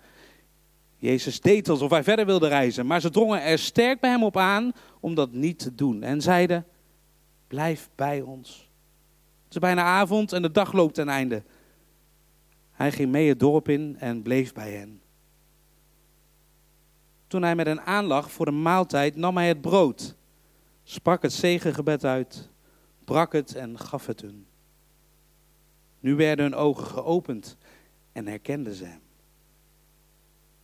Jezus 0.97 1.41
deed 1.41 1.69
alsof 1.69 1.89
hij 1.89 2.03
verder 2.03 2.25
wilde 2.25 2.47
reizen, 2.47 2.85
maar 2.85 3.01
ze 3.01 3.09
drongen 3.09 3.43
er 3.43 3.59
sterk 3.59 3.99
bij 3.99 4.09
hem 4.09 4.23
op 4.23 4.37
aan 4.37 4.71
om 4.99 5.15
dat 5.15 5.31
niet 5.31 5.59
te 5.59 5.75
doen 5.75 6.03
en 6.03 6.21
zeiden: 6.21 6.65
Blijf 7.47 7.89
bij 7.95 8.21
ons. 8.21 8.69
Het 9.43 9.53
is 9.53 9.59
bijna 9.59 9.83
avond 9.83 10.33
en 10.33 10.41
de 10.41 10.51
dag 10.51 10.73
loopt 10.73 10.93
ten 10.93 11.09
einde. 11.09 11.43
Hij 12.75 12.91
ging 12.91 13.11
mee 13.11 13.29
het 13.29 13.39
dorp 13.39 13.69
in 13.69 13.95
en 13.99 14.21
bleef 14.21 14.53
bij 14.53 14.71
hen. 14.71 15.01
Toen 17.27 17.43
hij 17.43 17.55
met 17.55 17.65
hen 17.65 17.85
aanlag 17.85 18.31
voor 18.31 18.45
de 18.45 18.51
maaltijd, 18.51 19.15
nam 19.15 19.37
hij 19.37 19.47
het 19.47 19.61
brood, 19.61 20.15
sprak 20.83 21.21
het 21.21 21.33
zegengebed 21.33 22.05
uit, 22.05 22.49
brak 23.03 23.33
het 23.33 23.55
en 23.55 23.79
gaf 23.79 24.05
het 24.05 24.21
hun. 24.21 24.45
Nu 25.99 26.15
werden 26.15 26.45
hun 26.45 26.55
ogen 26.55 26.85
geopend 26.85 27.57
en 28.11 28.27
herkenden 28.27 28.73
ze 28.73 28.85
hem. 28.85 28.99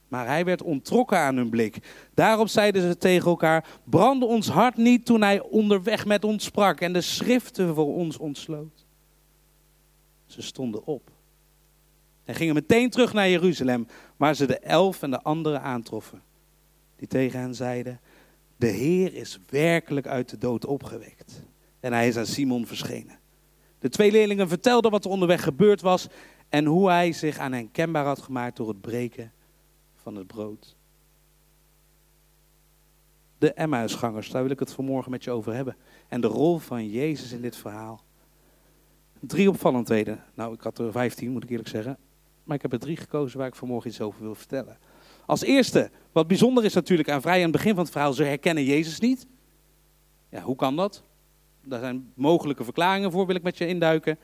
Maar 0.08 0.26
hij 0.26 0.46
werd 0.46 0.62
ontrokken 0.62 1.18
aan 1.18 1.36
hun 1.36 1.50
blik. 1.50 2.08
Daarop 2.14 2.48
zeiden 2.48 2.82
ze 2.82 2.98
tegen 2.98 3.30
elkaar: 3.30 3.80
Brandde 3.84 4.26
ons 4.26 4.48
hart 4.48 4.78
niet 4.78 5.06
toen 5.06 5.22
hij 5.22 5.42
onderweg 5.42 6.06
met 6.06 6.24
ons 6.24 6.44
sprak 6.44 6.82
en 6.82 6.94
de 6.94 7.02
schriften 7.02 7.76
voor 7.76 7.96
ons 7.96 8.18
ontsloot. 8.18 8.86
Ze 10.26 10.42
stonden 10.42 10.86
op 10.86 11.12
en 12.26 12.36
gingen 12.36 12.54
meteen 12.54 12.90
terug 12.90 13.14
naar 13.14 13.30
Jeruzalem, 13.30 13.88
waar 14.18 14.36
ze 14.36 14.46
de 14.46 14.60
elf 14.60 15.02
en 15.02 15.12
de 15.12 15.22
anderen 15.22 15.62
aantroffen. 15.62 16.22
Die 16.96 17.08
tegen 17.08 17.40
hen 17.40 17.56
zeiden: 17.56 18.00
De 18.56 18.68
Heer 18.68 19.14
is 19.14 19.40
werkelijk 19.50 20.08
uit 20.08 20.30
de 20.30 20.38
dood 20.38 20.66
opgewekt. 20.66 21.44
En 21.80 21.94
hij 21.94 22.08
is 22.08 22.18
aan 22.18 22.26
Simon 22.26 22.68
verschenen. 22.68 23.20
De 23.80 23.90
twee 23.90 24.12
leerlingen 24.12 24.48
vertelden 24.48 24.92
wat 24.92 25.06
er 25.06 25.12
onderweg 25.12 25.44
gebeurd 25.44 25.82
was 25.82 26.08
en 26.50 26.66
hoe 26.66 26.90
hij 26.90 27.12
zich 27.12 27.38
aan 27.38 27.52
hen 27.52 27.72
kenbaar 27.72 28.06
had 28.06 28.22
gemaakt 28.22 28.58
door 28.58 28.68
het 28.68 28.82
breken 28.82 29.32
van 29.96 30.16
het 30.16 30.28
brood. 30.28 30.76
De 33.38 33.54
Emmausgangers, 33.54 34.30
daar 34.30 34.42
wil 34.42 34.52
ik 34.52 34.60
het 34.60 34.74
vanmorgen 34.74 35.12
met 35.12 35.24
je 35.24 35.32
over 35.32 35.54
hebben. 35.54 35.76
En 36.08 36.22
de 36.22 36.28
rol 36.28 36.58
van 36.58 36.90
Jezus 36.90 37.32
in 37.32 37.42
dit 37.42 37.56
verhaal. 37.56 38.04
Drie 39.20 39.50
opvallendheden. 39.50 40.24
Nou, 40.34 40.54
ik 40.54 40.62
had 40.62 40.80
er 40.80 40.92
vijftien, 40.92 41.32
moet 41.32 41.44
ik 41.44 41.50
eerlijk 41.50 41.70
zeggen. 41.70 41.98
Maar 42.44 42.56
ik 42.56 42.62
heb 42.62 42.74
er 42.74 42.80
drie 42.80 42.98
gekozen 42.98 43.38
waar 43.38 43.48
ik 43.48 43.56
vanmorgen 43.56 43.90
iets 43.90 44.02
over 44.02 44.22
wil 44.22 44.36
vertellen. 44.36 44.78
Als 45.26 45.42
eerste, 45.42 45.90
wat 46.12 46.28
bijzonder 46.28 46.66
is 46.66 46.74
natuurlijk 46.74 47.10
aan 47.10 47.22
vrij 47.22 47.36
aan 47.36 47.42
het 47.42 47.52
begin 47.52 47.74
van 47.74 47.84
het 47.84 47.92
verhaal, 47.92 48.14
ze 48.14 48.24
herkennen 48.24 48.64
Jezus 48.64 49.00
niet. 49.00 49.28
Ja, 50.30 50.42
hoe 50.42 50.56
kan 50.56 50.76
dat? 50.76 51.04
Daar 51.64 51.80
zijn 51.80 52.12
mogelijke 52.14 52.64
verklaringen 52.64 53.12
voor, 53.12 53.26
wil 53.26 53.36
ik 53.36 53.44
met 53.44 53.58
je 53.58 53.68
induiken. 53.68 54.20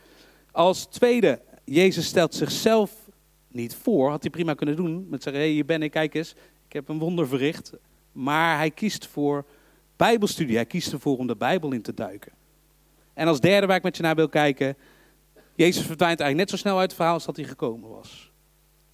Als 0.51 0.85
tweede, 0.85 1.41
Jezus 1.63 2.05
stelt 2.05 2.35
zichzelf 2.35 3.09
niet 3.47 3.75
voor. 3.75 4.09
Had 4.09 4.21
hij 4.21 4.31
prima 4.31 4.53
kunnen 4.53 4.75
doen. 4.75 5.07
Met 5.09 5.23
zeggen, 5.23 5.41
hé, 5.41 5.47
hey, 5.47 5.55
hier 5.55 5.65
ben 5.65 5.81
ik, 5.81 5.91
kijk 5.91 6.13
eens. 6.13 6.31
Ik 6.67 6.73
heb 6.73 6.89
een 6.89 6.99
wonder 6.99 7.27
verricht. 7.27 7.73
Maar 8.11 8.57
hij 8.57 8.71
kiest 8.71 9.07
voor 9.07 9.45
bijbelstudie. 9.95 10.55
Hij 10.55 10.65
kiest 10.65 10.91
ervoor 10.91 11.17
om 11.17 11.27
de 11.27 11.35
Bijbel 11.35 11.71
in 11.71 11.81
te 11.81 11.93
duiken. 11.93 12.31
En 13.13 13.27
als 13.27 13.39
derde 13.39 13.67
waar 13.67 13.75
ik 13.75 13.83
met 13.83 13.97
je 13.97 14.03
naar 14.03 14.15
wil 14.15 14.29
kijken, 14.29 14.77
Jezus 15.57 15.85
verdwijnt 15.85 16.19
eigenlijk 16.19 16.49
net 16.49 16.59
zo 16.59 16.67
snel 16.67 16.79
uit 16.79 16.87
het 16.87 16.95
verhaal 16.95 17.13
als 17.13 17.25
dat 17.25 17.35
hij 17.35 17.45
gekomen 17.45 17.89
was. 17.89 18.31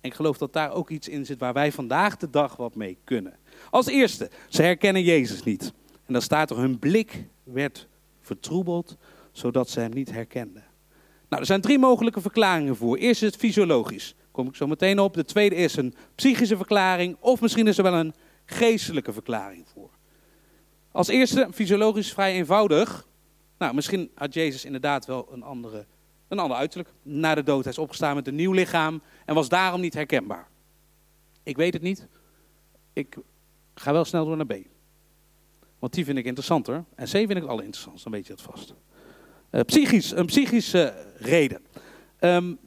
En 0.02 0.10
ik 0.10 0.16
geloof 0.16 0.38
dat 0.38 0.54
daar 0.54 0.72
ook 0.72 0.90
iets 0.90 1.08
in 1.08 1.26
zit 1.26 1.40
waar 1.40 1.54
wij 1.54 1.72
vandaag 1.72 2.18
de 2.18 2.30
dag 2.30 2.56
wat 2.56 2.76
mee 2.76 2.98
kunnen. 3.04 3.38
Als 3.70 3.86
eerste, 3.86 4.30
ze 4.50 4.62
herkennen 4.62 5.04
Jezus 5.04 5.44
niet. 5.44 5.74
En 6.06 6.14
dan 6.14 6.22
staat 6.22 6.50
er, 6.50 6.58
hun 6.58 6.80
blik 6.80 7.26
werd 7.44 7.88
vertroebeld, 8.22 8.98
zodat 9.32 9.70
ze 9.70 9.80
hem 9.80 9.94
niet 9.94 10.12
herkenden. 10.12 10.64
Nou, 11.30 11.42
er 11.42 11.46
zijn 11.46 11.62
drie 11.62 11.80
mogelijke 11.80 12.22
verklaringen 12.22 12.76
voor. 12.76 12.98
Eerst 12.98 13.22
is 13.22 13.32
het 13.32 13.40
fysiologisch. 13.40 14.16
Daar 14.18 14.28
kom 14.32 14.48
ik 14.48 14.56
zo 14.56 14.68
meteen 14.68 15.00
op. 15.00 15.14
De 15.14 15.26
tweede 15.26 15.56
is 15.56 15.76
een 15.76 15.96
psychische 16.16 16.58
verklaring. 16.58 17.18
Of 17.20 17.42
misschien 17.42 17.68
is 17.68 17.78
er 17.78 17.84
wel 17.84 17.94
een 17.94 18.14
geestelijke 18.46 19.14
verklaring 19.14 19.68
voor. 19.74 19.90
Als 20.92 21.08
eerste, 21.08 21.48
fysiologisch 21.54 22.14
vrij 22.14 22.34
eenvoudig. 22.34 23.08
Nou, 23.58 23.74
misschien 23.74 24.12
had 24.16 24.34
Jezus 24.34 24.66
inderdaad 24.66 25.06
wel 25.06 25.28
een, 25.32 25.44
andere, 25.44 25.86
een 26.34 26.44
ander 26.44 26.58
uiterlijk. 26.58 26.90
Na 27.02 27.36
de 27.36 27.44
dood 27.44 27.64
hij 27.64 27.74
is 27.74 27.78
opgestaan 27.78 28.16
met 28.16 28.28
een 28.28 28.36
nieuw 28.36 28.52
lichaam 28.52 29.02
en 29.26 29.36
was 29.36 29.50
daarom 29.50 29.82
niet 29.82 29.94
herkenbaar. 29.94 30.48
Ik 31.44 31.56
weet 31.56 31.74
het 31.74 31.82
niet. 31.82 32.08
Ik 32.94 33.18
ga 33.76 33.92
wel 33.92 34.06
snel 34.06 34.26
door 34.26 34.38
naar 34.38 34.46
B. 34.46 34.56
Want 35.80 35.94
die 35.94 36.06
vind 36.06 36.18
ik 36.18 36.26
interessanter. 36.26 36.84
En 36.96 37.06
C 37.06 37.10
vind 37.10 37.30
ik 37.30 37.36
het 37.36 37.48
allerinteressantst, 37.48 38.04
dan 38.04 38.14
weet 38.14 38.28
je 38.28 38.34
het 38.34 38.42
vast. 38.42 38.74
Uh, 39.52 39.62
psychisch, 39.62 40.12
een 40.12 40.26
psychische 40.26 40.94
reden. 41.18 41.62
Um, 42.20 42.60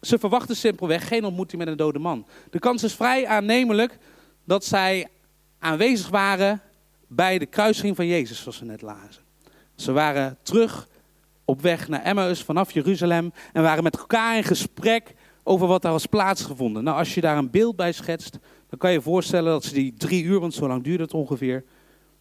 ze 0.00 0.18
verwachten 0.18 0.56
simpelweg 0.56 1.08
geen 1.08 1.24
ontmoeting 1.24 1.62
met 1.62 1.70
een 1.70 1.76
dode 1.76 1.98
man. 1.98 2.26
De 2.50 2.58
kans 2.58 2.82
is 2.82 2.94
vrij 2.94 3.26
aannemelijk 3.26 3.98
dat 4.44 4.64
zij 4.64 5.08
aanwezig 5.58 6.08
waren 6.08 6.60
bij 7.06 7.38
de 7.38 7.46
kruising 7.46 7.96
van 7.96 8.06
Jezus, 8.06 8.42
zoals 8.42 8.58
we 8.58 8.64
net 8.64 8.82
lazen. 8.82 9.22
Ze 9.74 9.92
waren 9.92 10.38
terug 10.42 10.88
op 11.50 11.60
weg 11.60 11.88
naar 11.88 12.02
Emmaus 12.02 12.42
vanaf 12.42 12.72
Jeruzalem 12.72 13.32
en 13.52 13.62
waren 13.62 13.82
met 13.82 13.98
elkaar 13.98 14.36
in 14.36 14.44
gesprek 14.44 15.14
over 15.42 15.66
wat 15.66 15.82
daar 15.82 15.92
was 15.92 16.06
plaatsgevonden. 16.06 16.84
Nou, 16.84 16.98
als 16.98 17.14
je 17.14 17.20
daar 17.20 17.36
een 17.36 17.50
beeld 17.50 17.76
bij 17.76 17.92
schetst, 17.92 18.38
dan 18.68 18.78
kan 18.78 18.90
je 18.90 18.96
je 18.96 19.02
voorstellen 19.02 19.52
dat 19.52 19.64
ze 19.64 19.74
die 19.74 19.94
drie 19.94 20.24
uur, 20.24 20.40
want 20.40 20.54
zo 20.54 20.68
lang 20.68 20.82
duurde 20.82 21.02
het 21.02 21.14
ongeveer, 21.14 21.64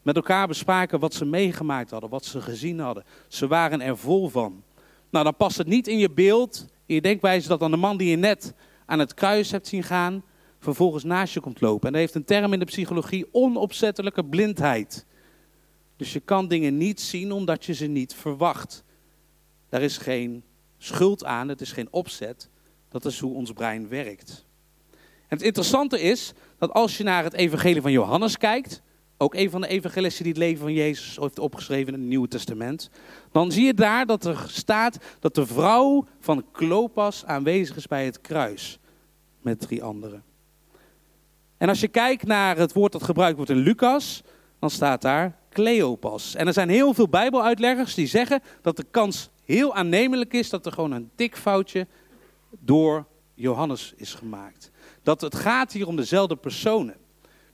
met 0.02 0.16
elkaar 0.16 0.48
bespraken 0.48 1.00
wat 1.00 1.14
ze 1.14 1.26
meegemaakt 1.26 1.92
hadden, 1.92 2.10
wat 2.10 2.26
ze 2.26 2.42
gezien 2.42 2.80
hadden. 2.80 3.04
Ze 3.28 3.48
waren 3.48 3.82
er 3.82 3.98
vol 3.98 4.30
van. 4.30 4.64
Nou, 5.10 5.24
dan 5.24 5.36
past 5.36 5.58
het 5.58 5.68
niet 5.68 5.88
in 5.88 5.98
je 5.98 6.10
beeld, 6.10 6.66
in 6.86 6.96
je 6.96 7.02
denkwijze, 7.02 7.48
dat 7.48 7.60
dan 7.60 7.72
de 7.72 7.78
man 7.78 7.98
die 7.98 8.10
je 8.10 8.16
net 8.16 8.54
aan 8.86 9.00
het 9.00 9.14
kruis 9.14 9.52
hebt 9.52 9.68
zien 9.68 9.84
gaan, 9.84 10.24
vervolgens 10.60 11.04
naast 11.04 11.34
je 11.34 11.40
komt 11.40 11.62
lopen. 11.62 11.88
En 11.88 11.92
dat 11.92 12.02
heeft 12.02 12.16
een 12.16 12.26
term 12.26 12.54
in 12.54 12.60
de 12.60 12.66
psychologie, 12.66 13.28
onopzettelijke 13.32 14.26
blindheid. 14.26 15.06
Dus 15.96 16.14
je 16.14 16.20
kan 16.20 16.48
dingen 16.48 16.78
niet 16.78 17.02
zien 17.02 17.32
omdat 17.32 17.66
je 17.66 17.74
ze 17.74 17.86
niet 17.86 18.14
verwacht. 18.14 18.84
Daar 19.70 19.82
is 19.82 19.98
geen 19.98 20.44
schuld 20.78 21.26
aan, 21.26 21.48
het 21.48 21.62
is 21.62 21.72
geen 21.72 21.88
opzet. 21.92 22.50
Dat 22.90 23.06
is 23.06 23.20
hoe 23.20 23.34
ons 23.34 23.52
brein 23.52 23.88
werkt. 23.88 24.46
En 25.28 25.38
het 25.38 25.42
interessante 25.42 26.02
is 26.02 26.34
dat 26.58 26.74
als 26.74 26.98
je 26.98 27.04
naar 27.04 27.24
het 27.24 27.34
evangelie 27.34 27.82
van 27.82 27.92
Johannes 27.92 28.38
kijkt, 28.38 28.82
ook 29.18 29.36
een 29.36 29.50
van 29.50 29.62
de 29.62 29.68
evangelisten 29.68 30.24
die 30.24 30.34
het 30.34 30.42
leven 30.42 30.62
van 30.62 30.74
Jezus 30.74 31.18
heeft 31.20 31.40
opgeschreven 31.40 31.94
in 31.94 32.00
het 32.00 32.10
Nieuwe 32.10 32.28
Testament, 32.28 32.90
dan 33.32 33.52
zie 33.52 33.66
je 33.66 33.74
daar 33.74 34.06
dat 34.06 34.26
er 34.26 34.46
staat 34.48 34.98
dat 35.20 35.36
de 35.36 35.46
vrouw 35.46 36.06
van 36.20 36.46
Klopas 36.52 37.26
aanwezig 37.26 37.76
is 37.76 37.88
bij 37.88 38.06
het 38.06 38.22
kruis 38.22 38.80
met 39.42 39.60
drie 39.60 39.84
anderen. 39.84 40.24
En 41.58 41.70
als 41.70 41.80
je 41.80 41.88
kijkt 41.88 42.26
naar 42.26 42.58
het 42.58 42.74
woord 42.74 42.92
dat 42.92 43.04
gebruikt 43.04 43.36
wordt 43.36 43.52
in 43.52 43.58
Lucas, 43.58 44.24
dan 44.60 44.70
staat 44.70 45.02
daar 45.02 45.38
Cleopas. 45.50 46.36
En 46.36 46.48
er 46.48 46.54
zijn 46.54 46.70
heel 46.70 46.94
veel 46.94 47.10
Bijbeluitleggers 47.10 47.94
die 47.94 48.08
zeggen 48.08 48.42
dat 48.62 48.78
de 48.78 48.86
kans 48.92 49.30
heel 49.54 49.76
aannemelijk 49.76 50.34
is 50.34 50.50
dat 50.50 50.66
er 50.66 50.72
gewoon 50.72 50.92
een 50.92 51.10
dik 51.16 51.38
foutje 51.38 51.88
door 52.50 53.06
Johannes 53.34 53.94
is 53.96 54.14
gemaakt. 54.14 54.72
Dat 55.04 55.22
het 55.22 55.36
gaat 55.36 55.72
hier 55.72 55.88
om 55.88 55.96
dezelfde 55.96 56.36
personen. 56.36 56.96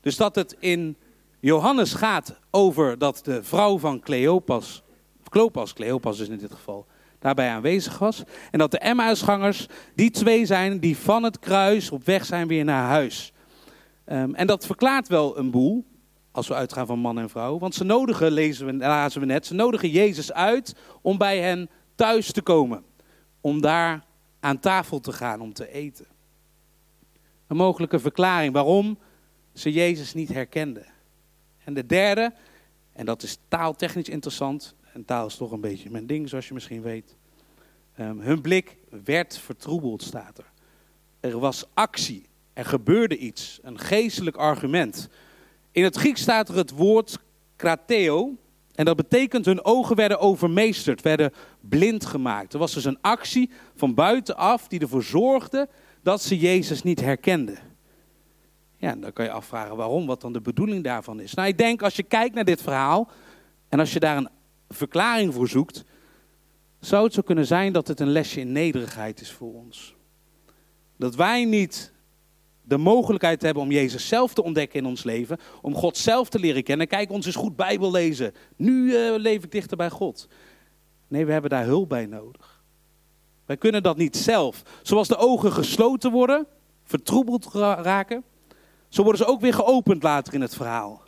Dus 0.02 0.16
dat 0.16 0.36
het 0.36 0.56
in 0.60 0.98
Johannes 1.40 1.94
gaat 1.94 2.40
over 2.52 2.98
dat 2.98 3.22
de 3.24 3.44
vrouw 3.44 3.78
van 3.78 4.00
Cleopas, 4.00 4.84
Clopas, 5.30 5.74
Cleopas 5.74 6.20
is 6.20 6.28
in 6.28 6.38
dit 6.38 6.52
geval, 6.52 6.86
daarbij 7.20 7.50
aanwezig 7.50 7.98
was. 7.98 8.24
En 8.52 8.60
dat 8.60 8.72
de 8.72 8.80
Emmausgangers 8.80 9.68
die 9.96 10.12
twee 10.12 10.46
zijn 10.46 10.80
die 10.80 10.98
van 10.98 11.24
het 11.24 11.40
kruis 11.40 11.92
op 11.92 12.06
weg 12.06 12.26
zijn 12.26 12.48
weer 12.48 12.64
naar 12.64 12.88
huis. 12.88 13.34
Um, 14.06 14.36
en 14.36 14.48
dat 14.48 14.66
verklaart 14.66 15.08
wel 15.08 15.38
een 15.38 15.52
boel, 15.52 15.86
als 16.32 16.48
we 16.48 16.54
uitgaan 16.54 16.86
van 16.86 17.00
man 17.00 17.20
en 17.20 17.30
vrouw. 17.30 17.60
Want 17.60 17.76
ze 17.76 17.84
nodigen, 17.84 18.32
lezen 18.32 18.66
we, 18.66 18.74
lazen 18.74 19.20
we 19.20 19.26
net, 19.26 19.46
ze 19.46 19.54
nodigen 19.54 19.90
Jezus 19.90 20.34
uit 20.34 20.76
om 21.02 21.18
bij 21.18 21.40
hen 21.40 21.70
thuis 21.96 22.32
te 22.32 22.42
komen. 22.42 22.84
Om 23.42 23.62
daar 23.62 24.06
aan 24.40 24.60
tafel 24.60 25.00
te 25.00 25.12
gaan 25.12 25.42
om 25.42 25.54
te 25.54 25.72
eten. 25.72 26.06
Een 27.48 27.58
mogelijke 27.58 28.00
verklaring 28.00 28.54
waarom 28.54 28.98
ze 29.54 29.72
Jezus 29.72 30.14
niet 30.14 30.30
herkenden. 30.30 30.86
En 31.64 31.74
de 31.74 31.86
derde, 31.86 32.34
en 32.94 33.06
dat 33.06 33.24
is 33.24 33.38
taaltechnisch 33.48 34.10
interessant. 34.10 34.76
En 34.94 35.06
taal 35.06 35.28
is 35.28 35.36
toch 35.36 35.52
een 35.52 35.62
beetje 35.62 35.90
mijn 35.90 36.08
ding, 36.08 36.30
zoals 36.30 36.48
je 36.48 36.54
misschien 36.54 36.82
weet. 36.82 37.16
Um, 38.00 38.20
hun 38.20 38.42
blik 38.42 38.78
werd 39.04 39.38
vertroebeld, 39.38 40.02
staat 40.02 40.38
er. 40.38 40.52
Er 41.20 41.40
was 41.40 41.66
actie. 41.74 42.30
Er 42.54 42.66
gebeurde 42.66 43.18
iets. 43.18 43.60
Een 43.62 43.80
geestelijk 43.80 44.36
argument. 44.36 45.10
In 45.72 45.84
het 45.84 45.96
Grieks 45.96 46.22
staat 46.22 46.50
er 46.50 46.56
het 46.56 46.72
woord 46.72 47.20
krateo. 47.56 48.36
En 48.76 48.86
dat 48.86 48.96
betekent 48.96 49.46
hun 49.46 49.66
ogen 49.66 49.96
werden 49.96 50.20
overmeesterd, 50.20 51.02
werden 51.02 51.32
blind 51.60 52.06
gemaakt. 52.06 52.54
Er 52.54 52.60
was 52.60 52.74
dus 52.74 52.86
een 52.86 53.02
actie 53.02 53.50
van 53.76 53.94
buitenaf 53.94 54.68
die 54.68 54.80
ervoor 54.80 55.04
zorgde 55.04 55.70
dat 56.04 56.22
ze 56.22 56.38
Jezus 56.38 56.84
niet 56.84 57.02
herkenden. 57.02 57.58
Ja, 58.78 58.96
dan 58.96 59.14
kan 59.14 59.26
je 59.26 59.32
afvragen 59.32 59.76
waarom, 59.76 60.06
wat 60.06 60.22
dan 60.22 60.34
de 60.34 60.42
bedoeling 60.42 60.84
daarvan 60.84 61.20
is. 61.20 61.34
Nou, 61.34 61.48
ik 61.48 61.58
denk 61.58 61.82
als 61.82 61.96
je 61.96 62.04
kijkt 62.04 62.36
naar 62.36 62.46
dit 62.46 62.62
verhaal 62.62 63.10
en 63.70 63.80
als 63.80 63.94
je 63.94 64.00
daar 64.00 64.18
een 64.18 64.30
verklaring 64.70 65.34
voor 65.34 65.48
zoekt, 65.48 65.84
zou 66.80 67.04
het 67.04 67.14
zo 67.14 67.22
kunnen 67.22 67.46
zijn 67.46 67.74
dat 67.74 67.88
het 67.88 68.00
een 68.00 68.12
lesje 68.12 68.40
in 68.40 68.52
nederigheid 68.52 69.22
is 69.22 69.32
voor 69.32 69.54
ons. 69.54 69.96
Dat 70.98 71.16
wij 71.16 71.46
niet 71.46 71.94
de 72.68 72.78
mogelijkheid 72.78 73.42
hebben 73.42 73.64
om 73.64 73.72
Jezus 73.72 74.08
zelf 74.08 74.34
te 74.34 74.44
ontdekken 74.44 74.80
in 74.80 74.86
ons 74.86 75.04
leven, 75.04 75.38
om 75.62 75.76
God 75.76 75.98
zelf 75.98 76.30
te 76.30 76.40
leren 76.40 76.64
kennen. 76.64 76.88
Kijk, 76.88 77.12
ons 77.12 77.26
is 77.26 77.36
goed 77.36 77.56
Bijbel 77.56 77.92
lezen. 77.92 78.34
Nu 78.56 78.92
uh, 78.92 79.16
leef 79.18 79.44
ik 79.44 79.52
dichter 79.52 79.78
bij 79.78 79.90
God. 79.90 80.28
Nee, 81.08 81.26
we 81.26 81.32
hebben 81.32 81.50
daar 81.50 81.66
hulp 81.66 81.90
bij 81.90 82.06
nodig. 82.06 82.64
Wij 83.46 83.58
kunnen 83.58 83.84
dat 83.84 83.98
niet 83.98 84.18
zelf. 84.18 84.62
Zoals 84.82 85.08
de 85.08 85.18
ogen 85.18 85.52
gesloten 85.52 86.12
worden, 86.12 86.48
vertroebeld 86.84 87.50
raken, 87.54 88.24
zo 88.90 89.04
worden 89.04 89.26
ze 89.26 89.32
ook 89.32 89.42
weer 89.42 89.54
geopend 89.54 90.04
later 90.04 90.34
in 90.34 90.42
het 90.42 90.56
verhaal. 90.56 91.02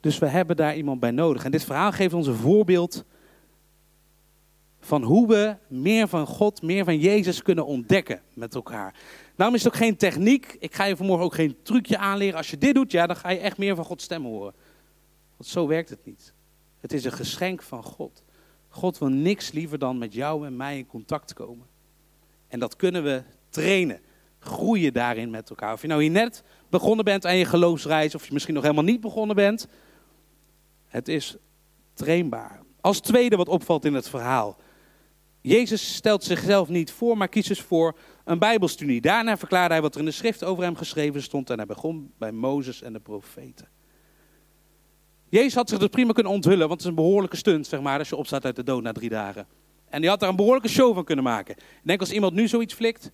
Dus 0.00 0.18
we 0.18 0.26
hebben 0.26 0.56
daar 0.56 0.76
iemand 0.76 1.00
bij 1.00 1.10
nodig. 1.10 1.44
En 1.44 1.50
dit 1.50 1.64
verhaal 1.64 1.92
geeft 1.92 2.14
ons 2.14 2.26
een 2.26 2.34
voorbeeld 2.34 3.04
van 4.80 5.02
hoe 5.02 5.28
we 5.28 5.56
meer 5.68 6.08
van 6.08 6.26
God, 6.26 6.62
meer 6.62 6.84
van 6.84 6.98
Jezus 6.98 7.42
kunnen 7.42 7.66
ontdekken 7.66 8.20
met 8.34 8.54
elkaar. 8.54 8.94
Daarom 9.36 9.56
is 9.56 9.64
het 9.64 9.72
ook 9.72 9.78
geen 9.78 9.96
techniek. 9.96 10.56
Ik 10.58 10.74
ga 10.74 10.84
je 10.84 10.96
vanmorgen 10.96 11.24
ook 11.24 11.34
geen 11.34 11.56
trucje 11.62 11.98
aanleren. 11.98 12.36
Als 12.36 12.50
je 12.50 12.58
dit 12.58 12.74
doet, 12.74 12.92
ja, 12.92 13.06
dan 13.06 13.16
ga 13.16 13.30
je 13.30 13.38
echt 13.38 13.58
meer 13.58 13.74
van 13.74 13.84
Gods 13.84 14.04
stem 14.04 14.24
horen. 14.24 14.54
Want 15.36 15.50
zo 15.50 15.66
werkt 15.66 15.90
het 15.90 16.04
niet. 16.04 16.32
Het 16.80 16.92
is 16.92 17.04
een 17.04 17.12
geschenk 17.12 17.62
van 17.62 17.82
God. 17.82 18.22
God 18.68 18.98
wil 18.98 19.08
niks 19.08 19.52
liever 19.52 19.78
dan 19.78 19.98
met 19.98 20.14
jou 20.14 20.46
en 20.46 20.56
mij 20.56 20.78
in 20.78 20.86
contact 20.86 21.32
komen. 21.32 21.66
En 22.48 22.58
dat 22.58 22.76
kunnen 22.76 23.02
we 23.02 23.22
trainen. 23.48 24.00
Groeien 24.38 24.92
daarin 24.92 25.30
met 25.30 25.50
elkaar. 25.50 25.72
Of 25.72 25.82
je 25.82 25.88
nou 25.88 26.02
hier 26.02 26.10
net 26.10 26.42
begonnen 26.68 27.04
bent 27.04 27.26
aan 27.26 27.36
je 27.36 27.44
geloofsreis, 27.44 28.14
of 28.14 28.26
je 28.26 28.32
misschien 28.32 28.54
nog 28.54 28.62
helemaal 28.62 28.84
niet 28.84 29.00
begonnen 29.00 29.36
bent. 29.36 29.68
Het 30.86 31.08
is 31.08 31.36
trainbaar. 31.94 32.60
Als 32.80 33.00
tweede 33.00 33.36
wat 33.36 33.48
opvalt 33.48 33.84
in 33.84 33.94
het 33.94 34.08
verhaal. 34.08 34.56
Jezus 35.46 35.94
stelt 35.94 36.24
zichzelf 36.24 36.68
niet 36.68 36.90
voor, 36.90 37.16
maar 37.16 37.28
kiest 37.28 37.48
dus 37.48 37.60
voor 37.60 37.96
een 38.24 38.38
Bijbelstudie. 38.38 39.00
Daarna 39.00 39.36
verklaarde 39.36 39.72
hij 39.74 39.82
wat 39.82 39.94
er 39.94 40.00
in 40.00 40.06
de 40.06 40.12
schrift 40.12 40.44
over 40.44 40.64
hem 40.64 40.76
geschreven 40.76 41.22
stond 41.22 41.50
en 41.50 41.56
hij 41.56 41.66
begon 41.66 42.12
bij 42.18 42.32
Mozes 42.32 42.82
en 42.82 42.92
de 42.92 43.00
profeten. 43.00 43.68
Jezus 45.28 45.54
had 45.54 45.68
zich 45.68 45.78
dus 45.78 45.88
prima 45.88 46.12
kunnen 46.12 46.32
onthullen, 46.32 46.58
want 46.58 46.70
het 46.70 46.80
is 46.80 46.86
een 46.86 46.94
behoorlijke 46.94 47.36
stunt, 47.36 47.66
zeg 47.66 47.80
maar, 47.80 47.98
als 47.98 48.08
je 48.08 48.16
opstaat 48.16 48.44
uit 48.44 48.56
de 48.56 48.62
dood 48.62 48.82
na 48.82 48.92
drie 48.92 49.08
dagen. 49.08 49.46
En 49.88 50.00
die 50.00 50.10
had 50.10 50.20
daar 50.20 50.28
een 50.28 50.36
behoorlijke 50.36 50.68
show 50.68 50.94
van 50.94 51.04
kunnen 51.04 51.24
maken. 51.24 51.56
Ik 51.56 51.80
denk 51.82 52.00
als 52.00 52.12
iemand 52.12 52.34
nu 52.34 52.48
zoiets 52.48 52.74
flikt, 52.74 53.10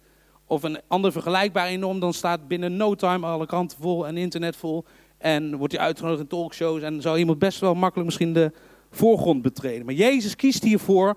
of 0.46 0.62
een 0.62 0.80
ander 0.88 1.12
vergelijkbaar 1.12 1.66
enorm, 1.66 2.00
dan 2.00 2.12
staat 2.12 2.48
binnen 2.48 2.76
no 2.76 2.94
time 2.94 3.26
alle 3.26 3.46
kranten 3.46 3.78
vol 3.80 4.06
en 4.06 4.16
internet 4.16 4.56
vol. 4.56 4.84
En 5.18 5.56
wordt 5.56 5.72
hij 5.72 5.82
uitgenodigd 5.82 6.22
in 6.22 6.28
talkshows 6.28 6.82
en 6.82 7.02
zou 7.02 7.18
iemand 7.18 7.38
best 7.38 7.60
wel 7.60 7.74
makkelijk 7.74 8.06
misschien 8.06 8.32
de 8.32 8.52
voorgrond 8.90 9.42
betreden. 9.42 9.84
Maar 9.84 9.94
Jezus 9.94 10.36
kiest 10.36 10.62
hiervoor 10.62 11.16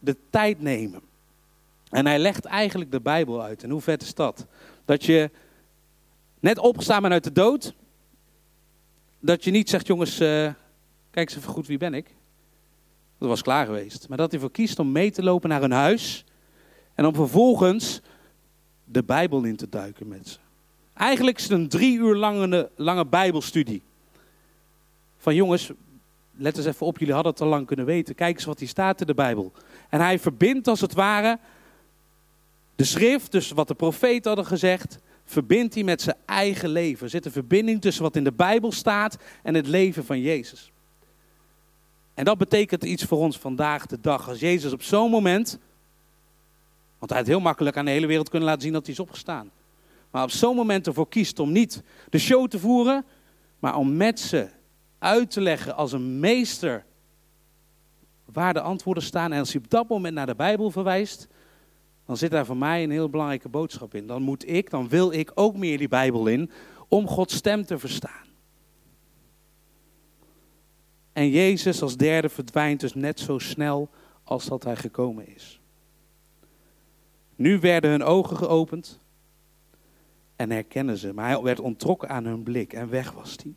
de 0.00 0.16
tijd 0.30 0.60
nemen. 0.60 1.00
En 1.90 2.06
hij 2.06 2.18
legt 2.18 2.44
eigenlijk 2.44 2.90
de 2.90 3.00
Bijbel 3.00 3.42
uit. 3.42 3.62
En 3.62 3.70
hoe 3.70 3.80
vet 3.80 4.02
is 4.02 4.14
dat? 4.14 4.46
Dat 4.84 5.04
je 5.04 5.30
net 6.40 6.58
opgestaan 6.58 7.00
bent 7.00 7.12
uit 7.12 7.24
de 7.24 7.32
dood. 7.32 7.74
Dat 9.20 9.44
je 9.44 9.50
niet 9.50 9.70
zegt, 9.70 9.86
jongens, 9.86 10.20
uh, 10.20 10.28
kijk 11.10 11.28
eens 11.28 11.36
even 11.36 11.52
goed, 11.52 11.66
wie 11.66 11.78
ben 11.78 11.94
ik? 11.94 12.14
Dat 13.18 13.28
was 13.28 13.42
klaar 13.42 13.66
geweest. 13.66 14.08
Maar 14.08 14.18
dat 14.18 14.30
hij 14.30 14.40
voor 14.40 14.50
kiest 14.50 14.78
om 14.78 14.92
mee 14.92 15.10
te 15.10 15.22
lopen 15.22 15.48
naar 15.48 15.60
hun 15.60 15.70
huis. 15.70 16.24
En 16.94 17.06
om 17.06 17.14
vervolgens 17.14 18.00
de 18.84 19.02
Bijbel 19.02 19.44
in 19.44 19.56
te 19.56 19.68
duiken 19.68 20.08
met 20.08 20.28
ze. 20.28 20.38
Eigenlijk 20.94 21.36
is 21.36 21.42
het 21.42 21.52
een 21.52 21.68
drie 21.68 21.98
uur 21.98 22.16
lange, 22.16 22.70
lange 22.76 23.06
Bijbelstudie. 23.06 23.82
Van 25.18 25.34
jongens, 25.34 25.72
let 26.32 26.56
eens 26.56 26.66
even 26.66 26.86
op, 26.86 26.98
jullie 26.98 27.14
hadden 27.14 27.32
het 27.32 27.40
al 27.40 27.48
lang 27.48 27.66
kunnen 27.66 27.86
weten. 27.86 28.14
Kijk 28.14 28.36
eens 28.36 28.44
wat 28.44 28.58
hier 28.58 28.68
staat 28.68 29.00
in 29.00 29.06
de 29.06 29.14
Bijbel. 29.14 29.52
En 29.90 30.00
hij 30.00 30.18
verbindt 30.18 30.68
als 30.68 30.80
het 30.80 30.92
ware 30.92 31.38
de 32.76 32.84
schrift, 32.84 33.32
dus 33.32 33.50
wat 33.50 33.68
de 33.68 33.74
profeet 33.74 34.24
hadden 34.24 34.46
gezegd, 34.46 34.98
verbindt 35.24 35.74
hij 35.74 35.82
met 35.82 36.02
zijn 36.02 36.16
eigen 36.26 36.68
leven. 36.68 37.04
Er 37.04 37.10
zit 37.10 37.24
een 37.24 37.32
verbinding 37.32 37.80
tussen 37.80 38.02
wat 38.02 38.16
in 38.16 38.24
de 38.24 38.32
Bijbel 38.32 38.72
staat 38.72 39.16
en 39.42 39.54
het 39.54 39.66
leven 39.66 40.04
van 40.04 40.20
Jezus. 40.20 40.70
En 42.14 42.24
dat 42.24 42.38
betekent 42.38 42.84
iets 42.84 43.04
voor 43.04 43.18
ons 43.18 43.38
vandaag 43.38 43.86
de 43.86 43.98
dag. 44.00 44.28
Als 44.28 44.40
Jezus 44.40 44.72
op 44.72 44.82
zo'n 44.82 45.10
moment, 45.10 45.58
want 46.98 47.10
hij 47.10 47.20
had 47.20 47.28
heel 47.28 47.40
makkelijk 47.40 47.76
aan 47.76 47.84
de 47.84 47.90
hele 47.90 48.06
wereld 48.06 48.28
kunnen 48.28 48.48
laten 48.48 48.62
zien 48.62 48.72
dat 48.72 48.84
hij 48.84 48.94
is 48.94 49.00
opgestaan. 49.00 49.50
Maar 50.10 50.22
op 50.22 50.30
zo'n 50.30 50.56
moment 50.56 50.86
ervoor 50.86 51.08
kiest 51.08 51.38
om 51.38 51.52
niet 51.52 51.82
de 52.10 52.18
show 52.18 52.48
te 52.48 52.58
voeren, 52.58 53.04
maar 53.58 53.76
om 53.76 53.96
met 53.96 54.20
ze 54.20 54.48
uit 54.98 55.30
te 55.30 55.40
leggen 55.40 55.76
als 55.76 55.92
een 55.92 56.20
meester 56.20 56.84
waar 58.32 58.54
de 58.54 58.60
antwoorden 58.60 59.02
staan. 59.02 59.32
En 59.32 59.38
als 59.38 59.52
hij 59.52 59.62
op 59.62 59.70
dat 59.70 59.88
moment 59.88 60.14
naar 60.14 60.26
de 60.26 60.34
Bijbel 60.34 60.70
verwijst, 60.70 61.28
dan 62.06 62.16
zit 62.16 62.30
daar 62.30 62.46
voor 62.46 62.56
mij 62.56 62.82
een 62.82 62.90
heel 62.90 63.10
belangrijke 63.10 63.48
boodschap 63.48 63.94
in. 63.94 64.06
Dan 64.06 64.22
moet 64.22 64.48
ik, 64.48 64.70
dan 64.70 64.88
wil 64.88 65.12
ik 65.12 65.30
ook 65.34 65.56
meer 65.56 65.78
die 65.78 65.88
Bijbel 65.88 66.26
in 66.26 66.50
om 66.88 67.06
Gods 67.06 67.34
stem 67.34 67.64
te 67.64 67.78
verstaan. 67.78 68.28
En 71.12 71.30
Jezus 71.30 71.82
als 71.82 71.96
derde 71.96 72.28
verdwijnt 72.28 72.80
dus 72.80 72.94
net 72.94 73.20
zo 73.20 73.38
snel 73.38 73.88
als 74.24 74.44
dat 74.44 74.64
hij 74.64 74.76
gekomen 74.76 75.34
is. 75.34 75.60
Nu 77.36 77.60
werden 77.60 77.90
hun 77.90 78.02
ogen 78.02 78.36
geopend 78.36 78.98
en 80.36 80.50
herkennen 80.50 80.96
ze, 80.96 81.12
maar 81.12 81.28
hij 81.28 81.42
werd 81.42 81.60
ontrokken 81.60 82.08
aan 82.08 82.24
hun 82.24 82.42
blik 82.42 82.72
en 82.72 82.88
weg 82.88 83.12
was 83.12 83.36
hij. 83.42 83.54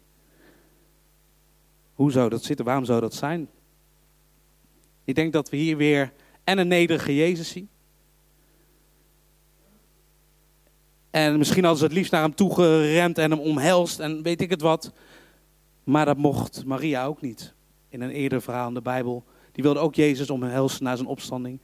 Hoe 1.94 2.12
zou 2.12 2.30
dat 2.30 2.44
zitten? 2.44 2.66
Waarom 2.66 2.86
zou 2.86 3.02
dat 3.02 3.14
zijn? 3.14 3.50
Ik 5.04 5.16
denk 5.16 5.34
dat 5.34 5.50
we 5.50 5.58
hier 5.58 5.78
weer 5.78 6.14
en 6.44 6.58
een 6.58 6.68
nederige 6.68 7.16
Jezus 7.16 7.50
zien. 7.50 7.70
En 11.10 11.38
misschien 11.38 11.62
hadden 11.64 11.80
ze 11.80 11.86
het 11.86 11.94
liefst 11.94 12.12
naar 12.12 12.22
hem 12.22 12.36
toe 12.36 12.54
gerend 12.54 13.18
en 13.18 13.32
hem 13.32 13.40
omhelst 13.40 14.00
en 14.00 14.22
weet 14.22 14.42
ik 14.42 14.50
het 14.50 14.62
wat. 14.62 14.94
Maar 15.84 16.06
dat 16.06 16.18
mocht 16.18 16.66
Maria 16.66 17.06
ook 17.06 17.22
niet. 17.22 17.54
In 17.90 18.02
een 18.02 18.10
eerder 18.10 18.42
verhaal 18.42 18.68
in 18.68 18.74
de 18.74 18.82
Bijbel. 18.82 19.24
Die 19.52 19.64
wilde 19.64 19.80
ook 19.80 19.96
Jezus 19.96 20.30
omhelzen 20.30 20.84
na 20.84 20.96
zijn 20.96 21.08
opstanding. 21.08 21.60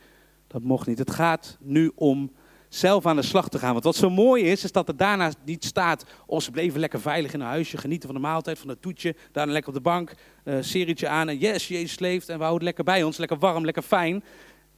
Dat 0.47 0.61
mocht 0.61 0.87
niet. 0.87 0.97
Het 0.97 1.11
gaat 1.11 1.57
nu 1.61 1.91
om 1.95 2.31
zelf 2.69 3.05
aan 3.05 3.15
de 3.15 3.21
slag 3.21 3.49
te 3.49 3.59
gaan. 3.59 3.71
Want 3.71 3.83
wat 3.83 3.95
zo 3.95 4.09
mooi 4.09 4.43
is, 4.43 4.63
is 4.63 4.71
dat 4.71 4.87
er 4.87 4.97
daarna 4.97 5.31
niet 5.45 5.65
staat... 5.65 6.05
oh, 6.25 6.39
ze 6.39 6.51
bleven 6.51 6.79
lekker 6.79 7.01
veilig 7.01 7.33
in 7.33 7.39
hun 7.39 7.49
huisje, 7.49 7.77
genieten 7.77 8.09
van 8.09 8.21
de 8.21 8.27
maaltijd, 8.27 8.59
van 8.59 8.69
het 8.69 8.81
toetje... 8.81 9.15
daarna 9.31 9.51
lekker 9.51 9.69
op 9.69 9.77
de 9.77 9.83
bank, 9.83 10.13
uh, 10.43 10.57
serietje 10.59 11.07
aan 11.07 11.29
en 11.29 11.37
yes, 11.37 11.67
Jezus 11.67 11.99
leeft... 11.99 12.29
en 12.29 12.37
we 12.37 12.43
houden 12.43 12.63
lekker 12.63 12.83
bij 12.83 13.03
ons, 13.03 13.17
lekker 13.17 13.37
warm, 13.37 13.65
lekker 13.65 13.83
fijn. 13.83 14.23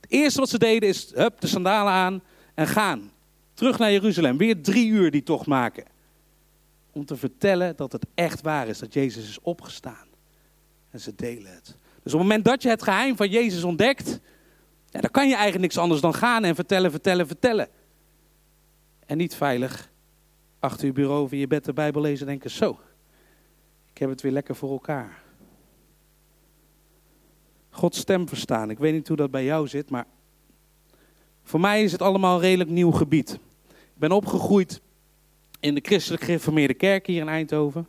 Het 0.02 0.12
eerste 0.12 0.40
wat 0.40 0.50
ze 0.50 0.58
deden 0.58 0.90
is, 0.90 1.12
hup, 1.14 1.42
de 1.42 1.48
sandalen 1.48 1.94
aan 1.94 2.22
en 2.54 2.68
gaan. 2.68 3.12
Terug 3.54 3.80
naar 3.80 3.92
Jeruzalem, 3.92 4.38
weer 4.38 4.62
drie 4.62 4.88
uur 4.88 5.12
die 5.12 5.24
tocht 5.24 5.46
maken. 5.46 5.86
Om 6.92 7.06
te 7.06 7.16
vertellen 7.16 7.76
dat 7.76 7.92
het 7.92 8.06
echt 8.16 8.42
waar 8.42 8.68
is, 8.68 8.80
dat 8.80 8.94
Jezus 8.94 9.30
is 9.30 9.40
opgestaan. 9.42 10.08
En 10.90 11.00
ze 11.00 11.16
delen 11.16 11.54
het. 11.54 11.78
Dus 12.04 12.14
op 12.14 12.20
het 12.20 12.28
moment 12.28 12.46
dat 12.46 12.62
je 12.62 12.70
het 12.70 12.84
geheim 12.84 13.16
van 13.16 13.30
Jezus 13.30 13.64
ontdekt... 13.64 14.20
Ja, 14.94 15.02
dan 15.02 15.12
kan 15.12 15.28
je 15.28 15.34
eigenlijk 15.34 15.64
niks 15.64 15.78
anders 15.78 16.02
dan 16.02 16.14
gaan 16.14 16.44
en 16.44 16.56
vertellen, 16.56 16.92
vertellen, 16.92 17.28
vertellen 17.28 17.68
en 19.12 19.18
niet 19.18 19.36
veilig 19.36 19.92
achter 20.60 20.86
je 20.86 20.92
bureau 20.92 21.24
of 21.24 21.32
in 21.32 21.38
je 21.38 21.48
bed 21.48 21.66
de 21.66 21.74
Bijbel 21.74 22.02
lezen 22.02 22.20
en 22.20 22.32
denken, 22.32 22.50
zo, 22.50 22.80
ik 23.94 23.98
heb 23.98 24.10
het 24.10 24.22
weer 24.22 24.32
lekker 24.32 24.56
voor 24.56 24.72
elkaar. 24.72 25.22
Gods 27.70 28.00
stem 28.00 28.28
verstaan. 28.28 28.70
Ik 28.70 28.80
weet 28.80 28.94
niet 28.94 29.08
hoe 29.08 29.18
dat 29.18 29.32
bij 29.32 29.44
jou 29.44 29.68
zit, 29.68 29.90
maar 29.90 30.06
voor 31.44 31.60
mij 31.60 31.84
is 31.84 31.92
het 31.92 32.02
allemaal 32.02 32.36
een 32.36 32.42
redelijk 32.42 32.70
nieuw 32.70 32.92
gebied. 32.92 33.40
Ik 33.70 33.98
ben 33.98 34.12
opgegroeid 34.12 34.82
in 35.60 35.76
de 35.76 35.82
christelijk 35.84 36.24
gereformeerde 36.24 36.74
kerk 36.74 37.08
hier 37.08 37.22
in 37.22 37.30
Eindhoven. 37.30 37.88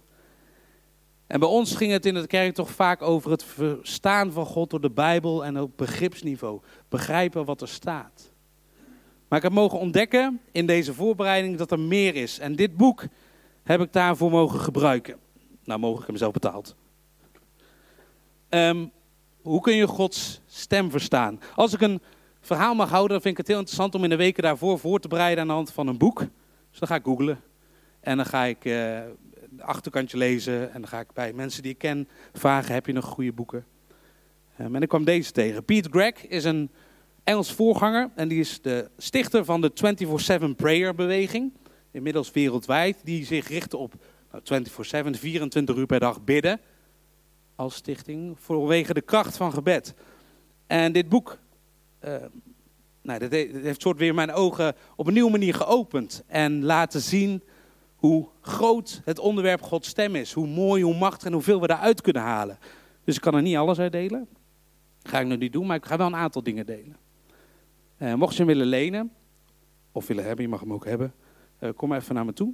En 1.26 1.40
bij 1.40 1.48
ons 1.48 1.74
ging 1.74 1.92
het 1.92 2.06
in 2.06 2.14
de 2.14 2.26
kerk 2.26 2.54
toch 2.54 2.70
vaak 2.70 3.02
over 3.02 3.30
het 3.30 3.44
verstaan 3.44 4.32
van 4.32 4.46
God 4.46 4.70
door 4.70 4.80
de 4.80 4.90
Bijbel 4.90 5.44
en 5.44 5.60
op 5.60 5.76
begripsniveau. 5.76 6.60
Begrijpen 6.88 7.44
wat 7.44 7.60
er 7.60 7.68
staat. 7.68 8.31
Maar 9.32 9.40
ik 9.40 9.46
heb 9.46 9.56
mogen 9.56 9.78
ontdekken 9.78 10.40
in 10.50 10.66
deze 10.66 10.94
voorbereiding 10.94 11.56
dat 11.56 11.70
er 11.70 11.80
meer 11.80 12.14
is. 12.14 12.38
En 12.38 12.56
dit 12.56 12.76
boek 12.76 13.04
heb 13.62 13.80
ik 13.80 13.92
daarvoor 13.92 14.30
mogen 14.30 14.60
gebruiken. 14.60 15.16
Nou, 15.64 15.80
mogen 15.80 16.00
ik 16.00 16.06
hem 16.06 16.16
zelf 16.16 16.32
betaald. 16.32 16.76
Um, 18.48 18.90
hoe 19.42 19.60
kun 19.60 19.74
je 19.74 19.86
Gods 19.86 20.40
stem 20.46 20.90
verstaan? 20.90 21.40
Als 21.54 21.72
ik 21.72 21.80
een 21.80 22.00
verhaal 22.40 22.74
mag 22.74 22.90
houden, 22.90 23.10
dan 23.10 23.20
vind 23.20 23.32
ik 23.32 23.38
het 23.38 23.46
heel 23.46 23.58
interessant 23.58 23.94
om 23.94 24.04
in 24.04 24.10
de 24.10 24.16
weken 24.16 24.42
daarvoor 24.42 24.78
voor 24.78 25.00
te 25.00 25.08
bereiden 25.08 25.40
aan 25.40 25.48
de 25.48 25.54
hand 25.54 25.72
van 25.72 25.86
een 25.86 25.98
boek. 25.98 26.18
Dus 26.70 26.78
dan 26.78 26.88
ga 26.88 26.94
ik 26.94 27.04
googlen. 27.04 27.40
En 28.00 28.16
dan 28.16 28.26
ga 28.26 28.44
ik 28.44 28.64
uh, 28.64 28.72
de 29.50 29.62
achterkantje 29.62 30.16
lezen. 30.16 30.72
En 30.72 30.80
dan 30.80 30.88
ga 30.88 31.00
ik 31.00 31.12
bij 31.12 31.32
mensen 31.32 31.62
die 31.62 31.72
ik 31.72 31.78
ken 31.78 32.08
vragen, 32.32 32.74
heb 32.74 32.86
je 32.86 32.92
nog 32.92 33.04
goede 33.04 33.32
boeken? 33.32 33.64
Um, 34.60 34.74
en 34.74 34.82
ik 34.82 34.88
kwam 34.88 35.04
deze 35.04 35.32
tegen. 35.32 35.64
Pete 35.64 35.88
Gregg 35.90 36.26
is 36.26 36.44
een 36.44 36.70
Engels 37.24 37.52
voorganger. 37.52 38.10
En 38.14 38.28
die 38.28 38.40
is 38.40 38.60
de 38.60 38.90
stichter 38.98 39.44
van 39.44 39.60
de 39.60 39.72
24-7 40.52 40.56
Prayer 40.56 40.94
beweging. 40.94 41.52
Inmiddels 41.90 42.30
wereldwijd. 42.30 43.00
Die 43.04 43.24
zich 43.24 43.48
richt 43.48 43.74
op 43.74 43.94
24-7, 44.34 44.38
24 45.10 45.76
uur 45.76 45.86
per 45.86 46.00
dag 46.00 46.24
bidden. 46.24 46.60
Als 47.56 47.74
stichting. 47.74 48.36
Vanwege 48.38 48.94
de 48.94 49.00
kracht 49.00 49.36
van 49.36 49.52
gebed. 49.52 49.94
En 50.66 50.92
dit 50.92 51.08
boek. 51.08 51.38
Uh, 52.04 52.14
nou, 53.02 53.18
dat 53.18 53.30
heeft 53.30 53.82
soort 53.82 53.98
weer 53.98 54.14
mijn 54.14 54.32
ogen 54.32 54.74
op 54.96 55.06
een 55.06 55.12
nieuwe 55.12 55.30
manier 55.30 55.54
geopend. 55.54 56.24
En 56.26 56.64
laten 56.64 57.00
zien 57.00 57.42
hoe 57.96 58.28
groot 58.40 59.00
het 59.04 59.18
onderwerp 59.18 59.62
Gods 59.62 59.88
stem 59.88 60.14
is. 60.14 60.32
Hoe 60.32 60.46
mooi, 60.46 60.82
hoe 60.82 60.98
machtig 60.98 61.26
en 61.26 61.32
hoeveel 61.32 61.60
we 61.60 61.66
daaruit 61.66 62.00
kunnen 62.00 62.22
halen. 62.22 62.58
Dus 63.04 63.14
ik 63.14 63.20
kan 63.20 63.34
er 63.34 63.42
niet 63.42 63.56
alles 63.56 63.78
uit 63.78 63.92
delen. 63.92 64.28
Ga 65.02 65.20
ik 65.20 65.26
nu 65.26 65.36
niet 65.36 65.52
doen, 65.52 65.66
maar 65.66 65.76
ik 65.76 65.84
ga 65.84 65.96
wel 65.96 66.06
een 66.06 66.16
aantal 66.16 66.42
dingen 66.42 66.66
delen. 66.66 66.96
Uh, 68.02 68.14
mocht 68.14 68.32
je 68.32 68.38
hem 68.38 68.46
willen 68.46 68.66
lenen, 68.66 69.12
of 69.92 70.06
willen 70.06 70.24
hebben, 70.24 70.44
je 70.44 70.50
mag 70.50 70.60
hem 70.60 70.72
ook 70.72 70.84
hebben, 70.84 71.14
uh, 71.60 71.70
kom 71.76 71.92
even 71.92 72.14
naar 72.14 72.24
me 72.24 72.32
toe. 72.32 72.52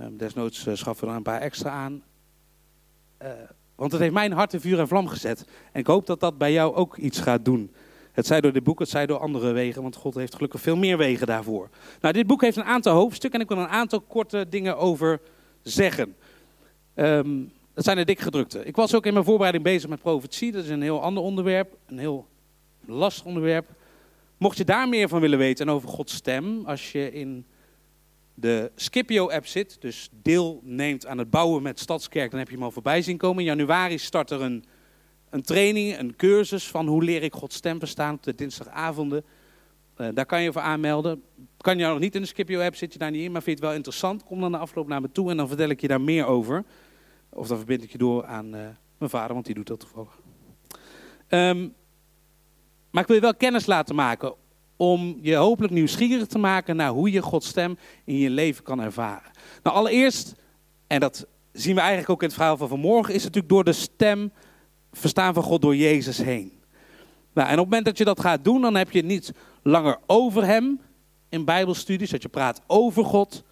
Uh, 0.00 0.06
desnoods 0.10 0.66
schaffen 0.72 1.04
we 1.04 1.10
er 1.10 1.16
een 1.16 1.22
paar 1.22 1.40
extra 1.40 1.70
aan. 1.70 2.02
want 3.74 3.92
het 3.92 4.00
heeft 4.00 4.12
mijn 4.12 4.32
hart 4.32 4.52
in 4.52 4.60
vuur 4.60 4.78
en 4.78 4.88
vlam 4.88 5.08
gezet. 5.08 5.44
En 5.72 5.80
ik 5.80 5.86
hoop 5.86 6.06
dat 6.06 6.20
dat 6.20 6.38
bij 6.38 6.52
jou 6.52 6.74
ook 6.74 6.96
iets 6.96 7.20
gaat 7.20 7.44
doen. 7.44 7.74
Het 8.12 8.26
zij 8.26 8.40
door 8.40 8.52
dit 8.52 8.64
boek, 8.64 8.78
het 8.78 8.88
zij 8.88 9.06
door 9.06 9.18
andere 9.18 9.52
wegen, 9.52 9.82
want 9.82 9.96
God 9.96 10.14
heeft 10.14 10.34
gelukkig 10.34 10.60
veel 10.60 10.76
meer 10.76 10.96
wegen 10.96 11.26
daarvoor. 11.26 11.68
Nou, 12.00 12.14
dit 12.14 12.26
boek 12.26 12.40
heeft 12.40 12.56
een 12.56 12.64
aantal 12.64 12.94
hoofdstukken 12.94 13.40
en 13.40 13.46
ik 13.46 13.52
wil 13.54 13.64
een 13.64 13.70
aantal 13.70 14.00
korte 14.00 14.46
dingen 14.48 14.76
over 14.78 15.20
zeggen. 15.62 16.16
Um, 16.94 17.52
dat 17.74 17.84
zijn 17.84 17.96
de 17.96 18.04
dik 18.04 18.20
gedrukte. 18.20 18.64
Ik 18.64 18.76
was 18.76 18.94
ook 18.94 19.06
in 19.06 19.12
mijn 19.12 19.24
voorbereiding 19.24 19.64
bezig 19.64 19.88
met 19.88 20.00
profetie. 20.00 20.52
Dat 20.52 20.64
is 20.64 20.70
een 20.70 20.82
heel 20.82 21.02
ander 21.02 21.22
onderwerp, 21.22 21.76
een 21.86 21.98
heel 21.98 22.26
lastig 22.86 23.24
onderwerp. 23.24 23.78
Mocht 24.40 24.56
je 24.56 24.64
daar 24.64 24.88
meer 24.88 25.08
van 25.08 25.20
willen 25.20 25.38
weten 25.38 25.66
en 25.66 25.72
over 25.72 25.88
Gods 25.88 26.14
stem, 26.14 26.64
als 26.66 26.92
je 26.92 27.12
in 27.12 27.46
de 28.34 28.72
Scipio-app 28.74 29.46
zit, 29.46 29.76
dus 29.80 30.08
deelneemt 30.22 31.06
aan 31.06 31.18
het 31.18 31.30
bouwen 31.30 31.62
met 31.62 31.78
Stadskerk, 31.78 32.30
dan 32.30 32.38
heb 32.38 32.48
je 32.48 32.54
hem 32.54 32.64
al 32.64 32.70
voorbij 32.70 33.02
zien 33.02 33.16
komen. 33.16 33.38
In 33.38 33.44
januari 33.44 33.98
start 33.98 34.30
er 34.30 34.40
een, 34.40 34.64
een 35.30 35.42
training, 35.42 35.98
een 35.98 36.16
cursus 36.16 36.68
van 36.68 36.86
hoe 36.86 37.04
leer 37.04 37.22
ik 37.22 37.34
Gods 37.34 37.56
stem 37.56 37.78
verstaan 37.78 38.14
op 38.14 38.22
de 38.22 38.34
dinsdagavonden. 38.34 39.24
Uh, 39.96 40.08
daar 40.14 40.26
kan 40.26 40.42
je 40.42 40.52
voor 40.52 40.62
aanmelden. 40.62 41.22
Kan 41.56 41.78
je 41.78 41.86
nog 41.86 41.98
niet 41.98 42.14
in 42.14 42.20
de 42.20 42.26
Scipio-app, 42.26 42.76
zit 42.76 42.92
je 42.92 42.98
daar 42.98 43.10
niet 43.10 43.24
in, 43.24 43.32
maar 43.32 43.42
vind 43.42 43.58
je 43.58 43.64
het 43.64 43.70
wel 43.70 43.78
interessant, 43.78 44.24
kom 44.24 44.40
dan 44.40 44.52
de 44.52 44.58
afloop 44.58 44.88
naar 44.88 45.00
me 45.00 45.12
toe 45.12 45.30
en 45.30 45.36
dan 45.36 45.48
vertel 45.48 45.68
ik 45.68 45.80
je 45.80 45.88
daar 45.88 46.00
meer 46.00 46.26
over. 46.26 46.64
Of 47.28 47.48
dan 47.48 47.56
verbind 47.56 47.82
ik 47.82 47.92
je 47.92 47.98
door 47.98 48.24
aan 48.24 48.46
uh, 48.46 48.60
mijn 48.98 49.10
vader, 49.10 49.34
want 49.34 49.46
die 49.46 49.54
doet 49.54 49.66
dat 49.66 49.80
toevallig. 49.80 50.20
Um, 51.28 51.74
maar 52.90 53.02
ik 53.02 53.08
wil 53.08 53.16
je 53.16 53.22
wel 53.22 53.34
kennis 53.34 53.66
laten 53.66 53.94
maken 53.94 54.34
om 54.76 55.18
je 55.22 55.34
hopelijk 55.34 55.72
nieuwsgierig 55.72 56.26
te 56.26 56.38
maken 56.38 56.76
naar 56.76 56.90
hoe 56.90 57.10
je 57.10 57.22
Gods 57.22 57.48
stem 57.48 57.78
in 58.04 58.16
je 58.16 58.30
leven 58.30 58.64
kan 58.64 58.80
ervaren. 58.80 59.30
Nou, 59.62 59.76
allereerst, 59.76 60.34
en 60.86 61.00
dat 61.00 61.26
zien 61.52 61.74
we 61.74 61.80
eigenlijk 61.80 62.10
ook 62.10 62.20
in 62.20 62.26
het 62.26 62.36
verhaal 62.36 62.56
van 62.56 62.68
vanmorgen, 62.68 63.14
is 63.14 63.24
het 63.24 63.34
natuurlijk 63.34 63.52
door 63.52 63.64
de 63.64 63.80
stem 63.80 64.32
verstaan 64.92 65.34
van 65.34 65.42
God 65.42 65.62
door 65.62 65.76
Jezus 65.76 66.18
heen. 66.18 66.52
Nou, 67.32 67.48
en 67.48 67.52
op 67.52 67.60
het 67.60 67.68
moment 67.68 67.84
dat 67.84 67.98
je 67.98 68.04
dat 68.04 68.20
gaat 68.20 68.44
doen, 68.44 68.60
dan 68.60 68.74
heb 68.74 68.90
je 68.90 69.02
niet 69.02 69.32
langer 69.62 69.98
over 70.06 70.44
Hem 70.44 70.80
in 71.28 71.44
Bijbelstudies, 71.44 72.10
dat 72.10 72.22
je 72.22 72.28
praat 72.28 72.60
over 72.66 73.04
God 73.04 73.44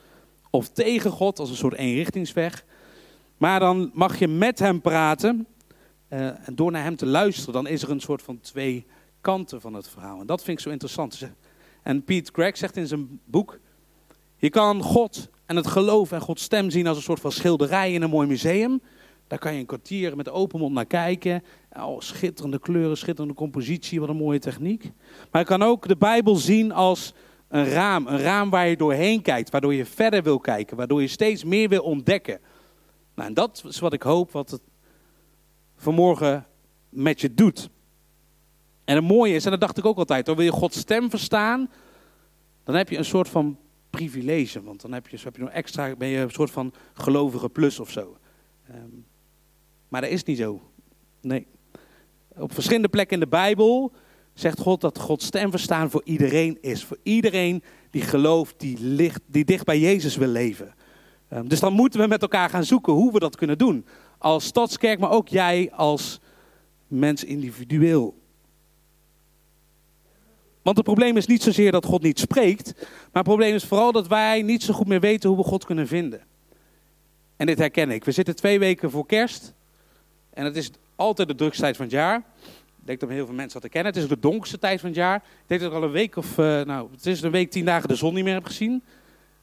of 0.51 0.69
tegen 0.69 1.11
God 1.11 1.39
als 1.39 1.51
een 1.51 1.57
soort 1.57 1.75
eenrichtingsweg. 1.75 2.65
Maar 3.37 3.61
dan 3.61 3.91
mag 3.95 4.19
je 4.19 4.29
met 4.29 4.59
Hem 4.59 4.81
praten 4.81 5.47
eh, 6.09 6.27
en 6.27 6.55
door 6.55 6.71
naar 6.71 6.83
hem 6.83 6.97
te 6.97 7.07
luisteren, 7.07 7.53
dan 7.53 7.67
is 7.67 7.83
er 7.83 7.91
een 7.91 8.01
soort 8.01 8.23
van 8.23 8.41
twee 8.41 8.87
kanten 9.21 9.61
van 9.61 9.75
het 9.75 9.89
verhaal. 9.89 10.21
En 10.21 10.27
dat 10.27 10.43
vind 10.43 10.57
ik 10.59 10.65
zo 10.65 10.71
interessant. 10.71 11.31
En 11.83 12.05
Pete 12.05 12.33
Craig 12.33 12.57
zegt 12.57 12.77
in 12.77 12.87
zijn 12.87 13.21
boek, 13.25 13.59
je 14.37 14.51
kan 14.51 14.83
God 14.83 15.29
en 15.47 15.57
het 15.57 15.67
geloof 15.67 16.13
en 16.13 16.21
Gods 16.21 16.43
stem 16.43 16.71
zien 16.71 16.87
als 16.87 16.97
een 16.97 17.03
soort 17.03 17.21
van 17.21 17.33
schilderij 17.33 17.93
in 17.93 18.03
een 18.03 18.11
mooi 18.11 18.29
museum. 18.29 18.81
Daar 19.27 19.39
kan 19.39 19.53
je 19.53 19.61
een 19.61 19.67
kwartier 19.67 20.17
met 20.17 20.29
open 20.29 20.59
mond 20.59 20.75
naar 20.75 20.87
kijken. 20.87 21.43
Oh, 21.77 22.01
schitterende 22.01 22.59
kleuren, 22.59 22.97
schitterende 22.97 23.37
compositie, 23.37 24.01
wat 24.01 24.09
een 24.09 24.17
mooie 24.17 24.39
techniek. 24.39 24.93
Maar 25.31 25.41
je 25.41 25.49
kan 25.49 25.63
ook 25.63 25.89
de 25.89 25.97
Bijbel 25.97 26.37
zien 26.37 26.73
als 26.73 27.15
een 27.49 27.69
raam. 27.69 28.07
Een 28.07 28.19
raam 28.19 28.51
waar 28.51 28.69
je 28.69 28.77
doorheen 28.77 29.23
kijkt, 29.23 29.51
waardoor 29.51 29.75
je 29.75 29.85
verder 29.85 30.23
wil 30.23 30.39
kijken, 30.39 30.77
waardoor 30.77 31.01
je 31.01 31.09
steeds 31.09 31.45
meer 31.45 31.69
wil 31.69 31.83
ontdekken. 31.83 32.41
Nou, 33.15 33.29
en 33.29 33.35
dat 33.35 33.63
is 33.69 33.79
wat 33.79 33.93
ik 33.93 34.03
hoop 34.03 34.33
wat 34.33 34.51
het 34.51 34.63
vanmorgen 35.77 36.47
met 36.89 37.21
je 37.21 37.35
doet. 37.35 37.71
En 38.89 38.97
het 38.97 39.05
mooie 39.05 39.35
is, 39.35 39.45
en 39.45 39.51
dat 39.51 39.61
dacht 39.61 39.79
ik 39.79 39.85
ook 39.85 39.99
altijd, 39.99 40.27
wil 40.27 40.41
je 40.41 40.53
Gods 40.53 40.79
stem 40.79 41.11
verstaan, 41.11 41.71
dan 42.65 42.75
heb 42.75 42.89
je 42.89 42.97
een 42.97 43.05
soort 43.05 43.29
van 43.29 43.59
privilege. 43.91 44.63
Want 44.63 44.81
dan 44.81 44.93
heb 44.93 45.09
je, 45.09 45.19
heb 45.23 45.37
je 45.37 45.43
nog 45.43 45.51
extra, 45.51 45.97
ben 45.97 46.09
je 46.09 46.19
een 46.19 46.31
soort 46.31 46.51
van 46.51 46.73
gelovige 46.93 47.49
plus 47.49 47.81
of 47.81 47.91
zo. 47.91 48.17
Um, 48.71 49.07
maar 49.89 50.01
dat 50.01 50.11
is 50.11 50.25
niet 50.25 50.39
zo. 50.39 50.63
Nee. 51.21 51.47
Op 52.37 52.55
verschillende 52.55 52.89
plekken 52.89 53.15
in 53.15 53.23
de 53.23 53.29
Bijbel 53.29 53.93
zegt 54.35 54.61
God 54.61 54.81
dat 54.81 54.99
Gods 54.99 55.27
stem 55.27 55.51
verstaan 55.51 55.91
voor 55.91 56.03
iedereen 56.05 56.59
is. 56.61 56.85
Voor 56.85 56.99
iedereen 57.03 57.63
die 57.91 58.03
gelooft, 58.03 58.61
die, 58.61 58.77
ligt, 58.81 59.21
die 59.27 59.45
dicht 59.45 59.65
bij 59.65 59.79
Jezus 59.79 60.17
wil 60.17 60.29
leven. 60.29 60.75
Um, 61.33 61.49
dus 61.49 61.61
dan 61.61 61.73
moeten 61.73 62.01
we 62.01 62.07
met 62.07 62.23
elkaar 62.23 62.51
gaan 62.51 62.65
zoeken 62.65 62.93
hoe 62.93 63.13
we 63.13 63.19
dat 63.19 63.37
kunnen 63.37 63.59
doen. 63.59 63.87
Als 64.19 64.45
stadskerk, 64.45 64.99
maar 64.99 65.11
ook 65.11 65.29
jij 65.29 65.71
als 65.73 66.21
mens 66.87 67.25
individueel. 67.25 68.17
Want 70.69 70.81
het 70.81 70.89
probleem 70.89 71.17
is 71.17 71.27
niet 71.27 71.43
zozeer 71.43 71.73
dat 71.73 71.85
God 71.85 72.03
niet 72.03 72.19
spreekt, 72.19 72.73
maar 72.77 72.89
het 73.13 73.23
probleem 73.23 73.55
is 73.55 73.65
vooral 73.65 73.93
dat 73.93 74.09
wij 74.09 74.43
niet 74.43 74.63
zo 74.63 74.75
goed 74.75 74.87
meer 74.87 75.01
weten 75.01 75.29
hoe 75.29 75.39
we 75.39 75.45
God 75.45 75.65
kunnen 75.65 75.87
vinden. 75.87 76.21
En 77.37 77.47
dit 77.47 77.59
herken 77.59 77.91
ik. 77.91 78.05
We 78.05 78.13
zitten 78.13 78.37
twee 78.37 78.59
weken 78.59 78.91
voor 78.91 79.07
kerst. 79.07 79.55
En 80.31 80.45
het 80.45 80.57
is 80.57 80.71
altijd 80.97 81.29
de 81.29 81.35
drukste 81.35 81.63
tijd 81.63 81.77
van 81.77 81.85
het 81.85 81.95
jaar. 81.95 82.17
Ik 82.81 82.87
denk 82.87 83.01
dat 83.01 83.09
heel 83.09 83.27
veel 83.27 83.35
mensen 83.35 83.61
dat 83.61 83.63
herkennen. 83.63 83.93
Het 83.93 84.03
is 84.03 84.09
de 84.09 84.19
donkerste 84.19 84.59
tijd 84.59 84.81
van 84.81 84.89
het 84.89 84.99
jaar. 84.99 85.17
Ik 85.17 85.23
denk 85.47 85.61
dat 85.61 85.71
ik 85.71 85.77
al 85.77 85.83
een 85.83 85.91
week 85.91 86.17
of, 86.17 86.39
uh, 86.39 86.63
nou, 86.63 86.89
het 86.93 87.07
is 87.07 87.23
een 87.23 87.31
week, 87.31 87.51
tien 87.51 87.65
dagen 87.65 87.89
de 87.89 87.95
zon 87.95 88.15
niet 88.15 88.25
meer 88.25 88.35
heb 88.35 88.47
gezien. 88.47 88.83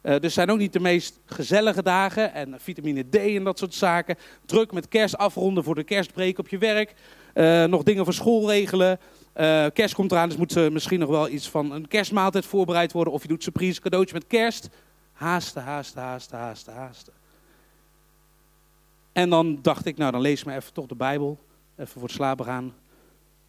Uh, 0.02 0.18
dus 0.18 0.34
zijn 0.34 0.50
ook 0.50 0.58
niet 0.58 0.72
de 0.72 0.80
meest 0.80 1.20
gezellige 1.24 1.82
dagen. 1.82 2.34
En 2.34 2.54
vitamine 2.58 3.04
D 3.10 3.16
en 3.16 3.44
dat 3.44 3.58
soort 3.58 3.74
zaken. 3.74 4.16
Druk 4.44 4.72
met 4.72 4.88
kerst 4.88 5.16
afronden 5.16 5.64
voor 5.64 5.74
de 5.74 5.84
kerstbreek 5.84 6.38
op 6.38 6.48
je 6.48 6.58
werk. 6.58 6.94
Uh, 7.34 7.64
nog 7.64 7.82
dingen 7.82 8.04
voor 8.04 8.14
school 8.14 8.50
regelen. 8.50 8.98
Uh, 9.40 9.66
kerst 9.72 9.94
komt 9.94 10.12
eraan, 10.12 10.28
dus 10.28 10.38
moet 10.38 10.70
misschien 10.70 10.98
nog 10.98 11.08
wel 11.08 11.28
iets 11.28 11.50
van 11.50 11.72
een 11.72 11.88
kerstmaaltijd 11.88 12.46
voorbereid 12.46 12.92
worden. 12.92 13.12
Of 13.12 13.22
je 13.22 13.28
doet 13.28 13.42
surprise 13.42 13.80
cadeautje 13.80 14.14
met 14.14 14.26
kerst. 14.26 14.68
Haasten, 15.12 15.62
haasten, 15.62 16.02
haasten, 16.02 16.38
haasten, 16.38 16.72
haasten. 16.74 17.12
En 19.12 19.30
dan 19.30 19.58
dacht 19.62 19.86
ik, 19.86 19.96
nou 19.96 20.12
dan 20.12 20.20
lees 20.20 20.40
ik 20.40 20.46
maar 20.46 20.56
even 20.56 20.72
toch 20.72 20.86
de 20.86 20.94
Bijbel. 20.94 21.38
Even 21.76 21.92
voor 21.92 22.02
het 22.02 22.10
slapen 22.10 22.44
gaan. 22.44 22.74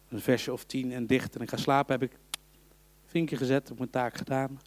Een 0.08 0.20
versje 0.20 0.52
of 0.52 0.64
tien 0.64 0.92
en 0.92 1.06
dicht 1.06 1.34
en 1.34 1.40
ik 1.40 1.48
ga 1.48 1.56
slapen. 1.56 2.00
Heb 2.00 2.10
ik 2.10 2.18
vinkje 3.06 3.36
gezet, 3.36 3.68
heb 3.68 3.78
mijn 3.78 3.90
taak 3.90 4.16
gedaan. 4.16 4.60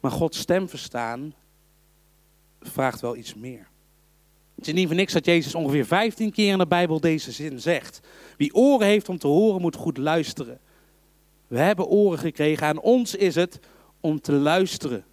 Maar 0.00 0.10
Gods 0.10 0.38
stem 0.38 0.68
verstaan 0.68 1.34
vraagt 2.60 3.00
wel 3.00 3.16
iets 3.16 3.34
meer. 3.34 3.69
Het 4.60 4.68
is 4.68 4.74
niet 4.74 4.86
voor 4.86 4.96
niks 4.96 5.12
dat 5.12 5.24
Jezus 5.24 5.54
ongeveer 5.54 5.86
15 5.86 6.32
keer 6.32 6.52
in 6.52 6.58
de 6.58 6.66
Bijbel 6.66 7.00
deze 7.00 7.32
zin 7.32 7.60
zegt. 7.60 8.00
Wie 8.36 8.54
oren 8.54 8.86
heeft 8.86 9.08
om 9.08 9.18
te 9.18 9.26
horen, 9.26 9.60
moet 9.60 9.76
goed 9.76 9.96
luisteren. 9.96 10.60
We 11.46 11.58
hebben 11.58 11.86
oren 11.86 12.18
gekregen. 12.18 12.66
Aan 12.66 12.80
ons 12.80 13.14
is 13.14 13.34
het 13.34 13.60
om 14.00 14.20
te 14.20 14.32
luisteren 14.32 15.04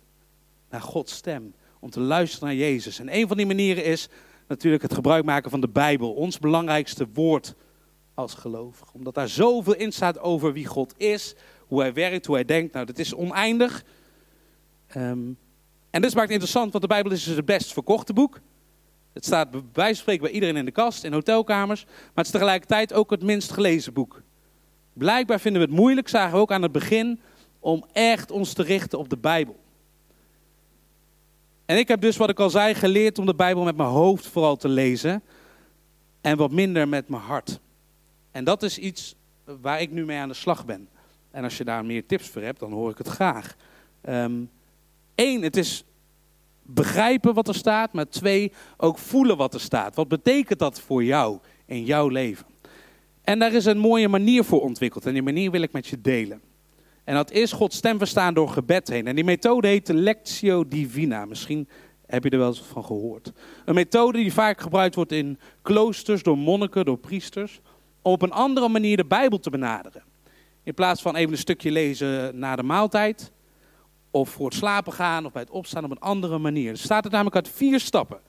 naar 0.69 0.81
Gods 0.81 1.13
stem. 1.13 1.53
Om 1.79 1.89
te 1.89 1.99
luisteren 1.99 2.47
naar 2.47 2.57
Jezus. 2.57 2.99
En 2.99 3.15
een 3.15 3.27
van 3.27 3.37
die 3.37 3.45
manieren 3.45 3.83
is 3.83 4.09
natuurlijk 4.47 4.83
het 4.83 4.93
gebruik 4.93 5.25
maken 5.25 5.51
van 5.51 5.61
de 5.61 5.69
Bijbel. 5.69 6.13
Ons 6.13 6.39
belangrijkste 6.39 7.07
woord 7.13 7.55
als 8.13 8.33
gelovig. 8.33 8.93
Omdat 8.93 9.13
daar 9.13 9.29
zoveel 9.29 9.75
in 9.75 9.91
staat 9.91 10.19
over 10.19 10.53
wie 10.53 10.65
God 10.65 10.93
is, 10.97 11.35
hoe 11.67 11.79
hij 11.79 11.93
werkt, 11.93 12.25
hoe 12.25 12.35
hij 12.35 12.45
denkt. 12.45 12.73
Nou, 12.73 12.85
dat 12.85 12.97
is 12.97 13.13
oneindig. 13.13 13.83
Um, 14.97 15.37
en 15.89 16.01
dit 16.01 16.13
maakt 16.13 16.31
het 16.31 16.41
interessant, 16.41 16.71
want 16.71 16.83
de 16.83 16.89
Bijbel 16.89 17.11
is 17.11 17.23
dus 17.23 17.35
het 17.35 17.45
best 17.45 17.73
verkochte 17.73 18.13
boek. 18.13 18.39
Het 19.17 19.25
staat 19.25 19.71
bij 19.73 19.95
bij 20.03 20.29
iedereen 20.29 20.55
in 20.55 20.65
de 20.65 20.71
kast, 20.71 21.03
in 21.03 21.13
hotelkamers. 21.13 21.85
Maar 21.85 22.11
het 22.13 22.25
is 22.25 22.31
tegelijkertijd 22.31 22.93
ook 22.93 23.09
het 23.09 23.23
minst 23.23 23.51
gelezen 23.51 23.93
boek. 23.93 24.21
Blijkbaar 24.93 25.39
vinden 25.39 25.61
we 25.61 25.67
het 25.67 25.77
moeilijk, 25.77 26.07
zagen 26.07 26.31
we 26.31 26.37
ook 26.37 26.51
aan 26.51 26.61
het 26.61 26.71
begin, 26.71 27.19
om 27.59 27.85
echt 27.91 28.31
ons 28.31 28.53
te 28.53 28.63
richten 28.63 28.99
op 28.99 29.09
de 29.09 29.17
Bijbel. 29.17 29.59
En 31.65 31.77
ik 31.77 31.87
heb 31.87 32.01
dus, 32.01 32.17
wat 32.17 32.29
ik 32.29 32.39
al 32.39 32.49
zei, 32.49 32.73
geleerd 32.73 33.19
om 33.19 33.25
de 33.25 33.35
Bijbel 33.35 33.63
met 33.63 33.77
mijn 33.77 33.89
hoofd 33.89 34.27
vooral 34.27 34.55
te 34.55 34.67
lezen. 34.67 35.23
En 36.21 36.37
wat 36.37 36.51
minder 36.51 36.87
met 36.87 37.09
mijn 37.09 37.21
hart. 37.21 37.59
En 38.31 38.43
dat 38.43 38.63
is 38.63 38.77
iets 38.77 39.15
waar 39.43 39.81
ik 39.81 39.91
nu 39.91 40.05
mee 40.05 40.19
aan 40.19 40.27
de 40.27 40.33
slag 40.33 40.65
ben. 40.65 40.89
En 41.31 41.43
als 41.43 41.57
je 41.57 41.63
daar 41.63 41.85
meer 41.85 42.05
tips 42.05 42.29
voor 42.29 42.41
hebt, 42.41 42.59
dan 42.59 42.71
hoor 42.71 42.91
ik 42.91 42.97
het 42.97 43.07
graag. 43.07 43.55
Eén, 44.01 44.49
um, 45.15 45.41
het 45.43 45.57
is 45.57 45.83
begrijpen 46.67 47.33
wat 47.33 47.47
er 47.47 47.55
staat. 47.55 47.93
Maar 47.93 48.09
twee, 48.09 48.51
ook 48.77 48.97
voelen 48.97 49.37
wat 49.37 49.53
er 49.53 49.59
staat. 49.59 49.95
Wat 49.95 50.07
betekent 50.07 50.59
dat 50.59 50.81
voor 50.81 51.03
jou 51.03 51.39
in 51.65 51.83
jouw 51.83 52.07
leven? 52.07 52.45
En 53.23 53.39
daar 53.39 53.53
is 53.53 53.65
een 53.65 53.77
mooie 53.77 54.07
manier 54.07 54.43
voor 54.43 54.61
ontwikkeld. 54.61 55.05
En 55.05 55.13
die 55.13 55.21
manier 55.21 55.51
wil 55.51 55.61
ik 55.61 55.71
met 55.71 55.87
je 55.87 56.01
delen. 56.01 56.41
En 57.03 57.15
dat 57.15 57.31
is 57.31 57.51
Gods 57.51 57.77
stem 57.77 57.97
verstaan 57.97 58.33
door 58.33 58.49
gebed 58.49 58.87
heen. 58.87 59.07
En 59.07 59.15
die 59.15 59.23
methode 59.23 59.67
heet 59.67 59.85
de 59.85 59.93
Lectio 59.93 60.67
Divina. 60.67 61.25
Misschien 61.25 61.67
heb 62.05 62.23
je 62.23 62.29
er 62.29 62.37
wel 62.37 62.47
eens 62.47 62.61
van 62.61 62.85
gehoord. 62.85 63.31
Een 63.65 63.75
methode 63.75 64.17
die 64.17 64.33
vaak 64.33 64.61
gebruikt 64.61 64.95
wordt 64.95 65.11
in 65.11 65.39
kloosters, 65.61 66.23
door 66.23 66.37
monniken, 66.37 66.85
door 66.85 66.97
priesters. 66.97 67.59
Om 68.01 68.11
op 68.11 68.21
een 68.21 68.31
andere 68.31 68.67
manier 68.67 68.97
de 68.97 69.05
Bijbel 69.05 69.39
te 69.39 69.49
benaderen. 69.49 70.03
In 70.63 70.73
plaats 70.73 71.01
van 71.01 71.15
even 71.15 71.31
een 71.31 71.37
stukje 71.37 71.71
lezen 71.71 72.39
na 72.39 72.55
de 72.55 72.63
maaltijd. 72.63 73.31
Of 74.11 74.29
voor 74.29 74.45
het 74.45 74.57
slapen 74.57 74.93
gaan 74.93 75.25
of 75.25 75.31
bij 75.31 75.41
het 75.41 75.51
opstaan 75.51 75.83
op 75.83 75.91
een 75.91 75.99
andere 75.99 76.37
manier. 76.37 76.71
Er 76.71 76.77
staat 76.77 77.03
het 77.03 77.13
namelijk 77.13 77.35
uit 77.35 77.49
vier 77.49 77.79
stappen. 77.79 78.19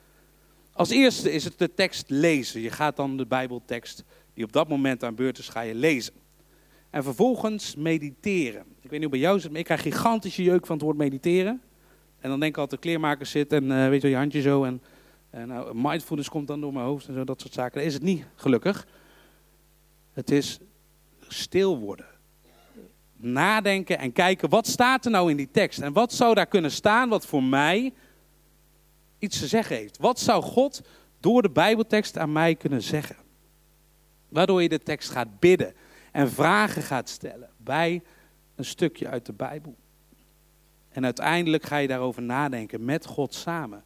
Als 0.73 0.91
eerste 0.91 1.33
is 1.33 1.45
het 1.45 1.59
de 1.59 1.75
tekst 1.75 2.11
lezen. 2.11 2.61
Je 2.61 2.71
gaat 2.71 2.97
dan 2.97 3.17
de 3.17 3.27
Bijbeltekst 3.27 4.05
die 4.35 4.45
op 4.45 4.53
dat 4.53 4.69
moment 4.69 5.05
aan 5.05 5.15
beurt 5.15 5.39
is, 5.39 5.49
ga 5.49 5.61
je 5.61 5.75
lezen. 5.75 6.15
En 6.91 7.03
vervolgens 7.03 7.77
mediteren. 7.77 8.61
Ik 8.61 8.91
weet 8.91 9.01
niet 9.01 9.01
hoe 9.01 9.11
bij 9.11 9.19
jou 9.19 9.41
zit, 9.41 9.51
maar 9.51 9.59
ik 9.59 9.65
krijg 9.65 9.83
gigantische 9.83 10.43
jeuk 10.43 10.67
van 10.67 10.77
het 10.77 10.85
woord 10.85 10.97
mediteren. 10.97 11.63
En 12.21 12.31
dan 12.31 12.41
denk 12.41 12.53
ik 12.53 12.59
altijd, 12.59 12.83
de 12.83 12.89
kleermaker 12.89 13.27
zit 13.27 13.53
en 13.53 13.65
uh, 13.65 13.89
weet 13.89 14.03
je, 14.03 14.09
je 14.09 14.17
handje 14.17 14.41
zo. 14.41 14.65
En, 14.65 14.83
en 15.31 15.49
nou, 15.49 15.75
mindfulness 15.75 16.29
komt 16.29 16.47
dan 16.47 16.61
door 16.61 16.73
mijn 16.73 16.85
hoofd 16.85 17.09
en 17.09 17.15
zo, 17.15 17.25
dat 17.25 17.41
soort 17.41 17.53
zaken. 17.53 17.79
Dat 17.79 17.87
is 17.87 17.95
het 17.95 18.03
niet, 18.03 18.27
gelukkig. 18.35 18.87
Het 20.13 20.31
is 20.31 20.59
stil 21.29 21.79
worden. 21.79 22.07
Nadenken 23.21 23.99
en 23.99 24.13
kijken, 24.13 24.49
wat 24.49 24.67
staat 24.67 25.05
er 25.05 25.11
nou 25.11 25.31
in 25.31 25.37
die 25.37 25.51
tekst? 25.51 25.79
En 25.79 25.93
wat 25.93 26.13
zou 26.13 26.35
daar 26.35 26.47
kunnen 26.47 26.71
staan 26.71 27.09
wat 27.09 27.27
voor 27.27 27.43
mij 27.43 27.93
iets 29.19 29.39
te 29.39 29.47
zeggen 29.47 29.77
heeft? 29.77 29.99
Wat 29.99 30.21
zou 30.21 30.43
God 30.43 30.83
door 31.21 31.43
de 31.43 31.51
Bijbeltekst 31.51 32.19
aan 32.19 32.33
mij 32.33 32.55
kunnen 32.55 32.83
zeggen? 32.83 33.17
Waardoor 34.29 34.63
je 34.63 34.69
de 34.69 34.83
tekst 34.83 35.11
gaat 35.11 35.39
bidden 35.39 35.75
en 36.13 36.31
vragen 36.31 36.83
gaat 36.83 37.09
stellen 37.09 37.51
bij 37.57 38.03
een 38.55 38.65
stukje 38.65 39.09
uit 39.09 39.27
de 39.27 39.33
Bijbel. 39.33 39.77
En 40.89 41.05
uiteindelijk 41.05 41.63
ga 41.63 41.77
je 41.77 41.89
daarover 41.89 42.23
nadenken 42.23 42.85
met 42.85 43.07
God 43.07 43.35
samen. 43.35 43.85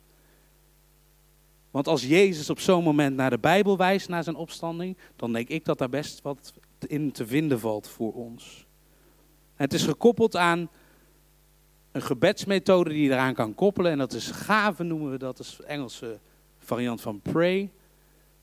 Want 1.71 1.89
als 1.89 2.07
Jezus 2.07 2.51
op 2.51 2.61
zo'n 2.61 2.85
moment 2.85 3.17
naar 3.17 3.31
de 3.31 3.39
Bijbel 3.39 3.77
wijst, 3.77 4.09
naar 4.09 4.25
zijn 4.25 4.37
opstanding, 4.37 4.97
dan 5.17 5.33
denk 5.33 5.49
ik 5.49 5.65
dat 5.65 5.79
daar 5.79 5.89
best 5.89 6.23
wat 6.23 6.53
in 6.87 7.13
te 7.13 7.27
vinden 7.27 7.61
valt 7.61 7.89
voor 7.89 8.13
ons. 8.13 8.67
Het 9.57 9.73
is 9.73 9.83
gekoppeld 9.83 10.37
aan 10.37 10.69
een 11.93 12.03
gebedsmethode 12.03 12.91
die 12.91 13.03
je 13.03 13.11
eraan 13.11 13.35
kan 13.35 13.55
koppelen. 13.55 13.93
En 13.93 13.99
dat 13.99 14.13
is 14.13 14.31
gave 14.31 14.83
noemen 14.83 15.11
we 15.11 15.19
dat, 15.19 15.39
is 15.39 15.57
de 15.57 15.65
Engelse 15.65 16.19
variant 16.59 17.01
van 17.01 17.21
pray. 17.21 17.71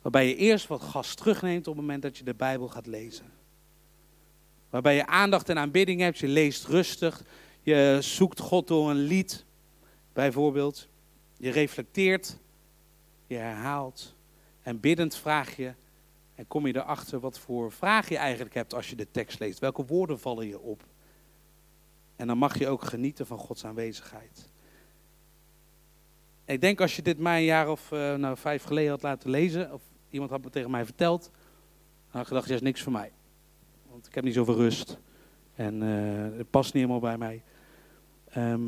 Waarbij 0.02 0.28
je 0.28 0.36
eerst 0.36 0.67
wat 0.67 0.82
gas 0.82 1.15
terugneemt 1.15 1.67
op 1.67 1.74
het 1.74 1.82
moment 1.82 2.02
dat 2.02 2.17
je 2.17 2.24
de 2.24 2.34
Bijbel 2.34 2.67
gaat 2.67 2.88
lezen. 2.88 3.26
Waarbij 4.69 4.95
je 4.95 5.06
aandacht 5.06 5.50
en 5.50 5.58
aanbidding 5.58 6.02
hebt. 6.02 6.17
Je 6.17 6.28
leest 6.28 6.65
rustig. 6.65 7.24
Je 7.62 7.98
zoekt 8.02 8.39
God 8.39 8.67
door 8.67 8.89
een 8.89 8.98
lied, 8.98 9.45
bijvoorbeeld. 10.13 10.88
Je 11.38 11.50
reflecteert. 11.50 12.38
Je 13.28 13.36
herhaalt. 13.36 14.15
En 14.62 14.80
biddend 14.80 15.15
vraag 15.15 15.56
je. 15.56 15.74
En 16.36 16.48
kom 16.48 16.67
je 16.67 16.76
erachter 16.76 17.19
wat 17.19 17.39
voor 17.39 17.72
vraag 17.72 18.10
je 18.10 18.17
eigenlijk 18.17 18.54
hebt 18.56 18.74
als 18.74 18.89
je 18.89 18.95
de 18.95 19.08
tekst 19.12 19.39
leest. 19.39 19.60
Welke 19.60 19.86
woorden 19.86 20.19
vallen 20.19 20.48
je 20.48 20.60
op? 20.60 20.84
En 22.20 22.28
dan 22.28 22.38
mag 22.38 22.60
je 22.60 22.68
ook 22.68 22.84
genieten 22.84 23.26
van 23.26 23.38
Gods 23.38 23.66
aanwezigheid. 23.66 24.50
Ik 26.46 26.62
denk 26.62 26.82
als 26.82 26.96
je 26.96 27.02
dit 27.02 27.18
mij 27.18 27.38
een 27.38 27.46
jaar 27.46 27.70
of 27.70 27.92
uh, 27.92 28.16
nou, 28.16 28.38
vijf 28.38 28.64
geleden 28.64 28.90
had 28.90 29.02
laten 29.02 29.30
lezen, 29.30 29.74
of 29.74 29.82
iemand 30.10 30.32
had 30.32 30.44
het 30.44 30.54
tegen 30.54 30.72
mij 30.72 30.86
verteld. 30.86 31.24
Dan 31.24 31.32
had 32.12 32.22
ik 32.22 32.28
gedacht, 32.28 32.48
ja, 32.48 32.56
is 32.56 32.62
niks 32.62 32.82
voor 32.82 32.92
mij. 32.92 33.12
Want 33.90 34.08
ik 34.08 34.16
heb 34.16 34.24
niet 34.24 34.34
zoveel 34.34 34.56
rust. 34.56 34.98
En 35.56 35.84
eh, 35.84 36.38
het 36.38 36.50
past 36.50 36.74
niet 36.74 36.84
helemaal 36.84 37.10
bij 37.10 37.18
mij. 37.18 37.44
Ehm, 38.30 38.62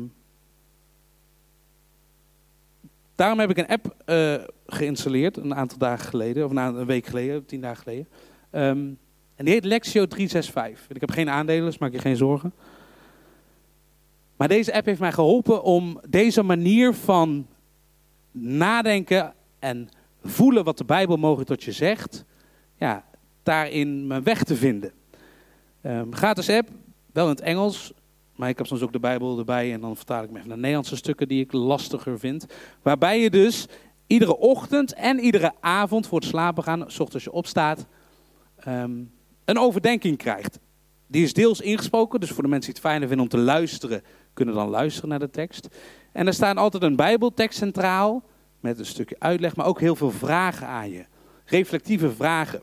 daarom 3.14 3.38
heb 3.38 3.50
ik 3.50 3.58
een 3.58 3.68
app 3.68 3.94
eh, 4.04 4.34
geïnstalleerd, 4.66 5.36
een 5.36 5.54
aantal 5.54 5.78
dagen 5.78 6.08
geleden, 6.08 6.44
of 6.44 6.50
een, 6.50 6.56
een 6.56 6.86
week 6.86 7.06
geleden, 7.06 7.46
tien 7.46 7.60
dagen 7.60 7.82
geleden. 7.82 8.08
Ehm, 8.50 8.90
en 9.34 9.44
die 9.44 9.54
heet 9.54 9.64
Lexio 9.64 10.06
365. 10.06 10.88
Ik 10.88 11.00
heb 11.00 11.10
geen 11.10 11.28
aandelen, 11.28 11.64
dus 11.64 11.78
maak 11.78 11.92
je 11.92 11.98
geen 11.98 12.16
zorgen. 12.16 12.52
Maar 14.42 14.50
deze 14.50 14.74
app 14.74 14.86
heeft 14.86 15.00
mij 15.00 15.12
geholpen 15.12 15.62
om 15.62 16.00
deze 16.08 16.42
manier 16.42 16.94
van 16.94 17.46
nadenken 18.30 19.34
en 19.58 19.88
voelen 20.22 20.64
wat 20.64 20.78
de 20.78 20.84
Bijbel 20.84 21.16
mogelijk 21.16 21.48
tot 21.48 21.62
je 21.62 21.72
zegt, 21.72 22.24
ja, 22.78 23.04
daarin 23.42 24.06
mijn 24.06 24.22
weg 24.22 24.42
te 24.42 24.56
vinden. 24.56 24.92
Um, 25.86 26.14
gratis 26.14 26.48
app, 26.48 26.68
wel 27.12 27.24
in 27.24 27.30
het 27.30 27.40
Engels, 27.40 27.92
maar 28.36 28.48
ik 28.48 28.58
heb 28.58 28.66
soms 28.66 28.82
ook 28.82 28.92
de 28.92 29.00
Bijbel 29.00 29.38
erbij 29.38 29.72
en 29.72 29.80
dan 29.80 29.96
vertaal 29.96 30.22
ik 30.22 30.30
me 30.30 30.36
even 30.36 30.48
naar 30.48 30.58
Nederlandse 30.58 30.96
stukken 30.96 31.28
die 31.28 31.40
ik 31.44 31.52
lastiger 31.52 32.18
vind. 32.18 32.46
Waarbij 32.82 33.20
je 33.20 33.30
dus 33.30 33.68
iedere 34.06 34.36
ochtend 34.36 34.94
en 34.94 35.18
iedere 35.18 35.52
avond 35.60 36.06
voor 36.06 36.18
het 36.18 36.28
slapen 36.28 36.62
gaan, 36.62 36.90
s 36.90 37.00
ochtends 37.00 37.24
je 37.24 37.32
opstaat, 37.32 37.86
um, 38.68 39.12
een 39.44 39.58
overdenking 39.58 40.16
krijgt. 40.16 40.58
Die 41.06 41.22
is 41.22 41.32
deels 41.32 41.60
ingesproken, 41.60 42.20
dus 42.20 42.30
voor 42.30 42.42
de 42.42 42.48
mensen 42.48 42.72
die 42.72 42.80
het 42.80 42.90
fijner 42.90 43.08
vinden 43.08 43.26
om 43.26 43.32
te 43.32 43.44
luisteren, 43.44 44.02
kunnen 44.34 44.54
dan 44.54 44.68
luisteren 44.68 45.08
naar 45.08 45.18
de 45.18 45.30
tekst. 45.30 45.68
En 46.12 46.26
er 46.26 46.34
staat 46.34 46.56
altijd 46.56 46.82
een 46.82 46.96
Bijbeltekst 46.96 47.58
centraal, 47.58 48.22
met 48.60 48.78
een 48.78 48.86
stukje 48.86 49.16
uitleg, 49.18 49.56
maar 49.56 49.66
ook 49.66 49.80
heel 49.80 49.96
veel 49.96 50.10
vragen 50.10 50.66
aan 50.66 50.90
je. 50.90 51.04
Reflectieve 51.44 52.12
vragen. 52.12 52.62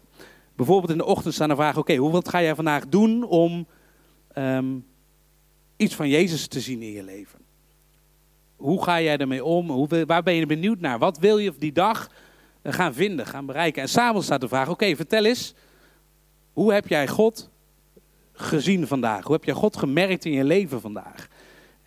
Bijvoorbeeld 0.56 0.92
in 0.92 0.98
de 0.98 1.06
ochtend 1.06 1.34
staan 1.34 1.50
er 1.50 1.56
vragen, 1.56 1.80
oké, 1.80 1.94
okay, 1.94 2.12
wat 2.12 2.30
ga 2.30 2.42
jij 2.42 2.56
vandaag 2.56 2.88
doen 2.88 3.24
om 3.24 3.68
um, 4.38 4.86
iets 5.78 5.96
van 5.96 6.10
Jezus 6.10 6.48
te 6.48 6.60
zien 6.60 6.82
in 6.82 6.92
je 6.92 7.04
leven? 7.04 7.40
Hoe 8.56 8.84
ga 8.84 9.02
jij 9.02 9.18
ermee 9.18 9.46
om? 9.46 9.70
Hoe, 9.70 10.06
waar 10.06 10.24
ben 10.24 10.34
je 10.34 10.46
benieuwd 10.46 10.80
naar? 10.80 11.00
Wat 11.00 11.18
wil 11.18 11.38
je 11.38 11.54
die 11.58 11.72
dag 11.72 12.10
eh, 12.62 12.74
gaan 12.74 12.94
vinden, 12.94 13.26
gaan 13.26 13.46
bereiken? 13.46 13.82
En 13.82 13.90
s'avonds 13.90 14.26
staat 14.26 14.42
de 14.42 14.48
vraag, 14.48 14.70
oké, 14.70 14.96
vertel 14.96 15.26
eens, 15.26 15.54
hoe 16.54 16.74
heb 16.74 16.88
jij 16.88 17.08
God 17.08 17.50
gezien 18.34 18.88
vandaag? 18.88 19.24
Hoe 19.24 19.36
heb 19.36 19.44
jij 19.44 19.54
God 19.54 19.78
gemerkt 19.78 20.26
in 20.26 20.32
je 20.32 20.44
leven 20.44 20.82
vandaag? 20.82 21.28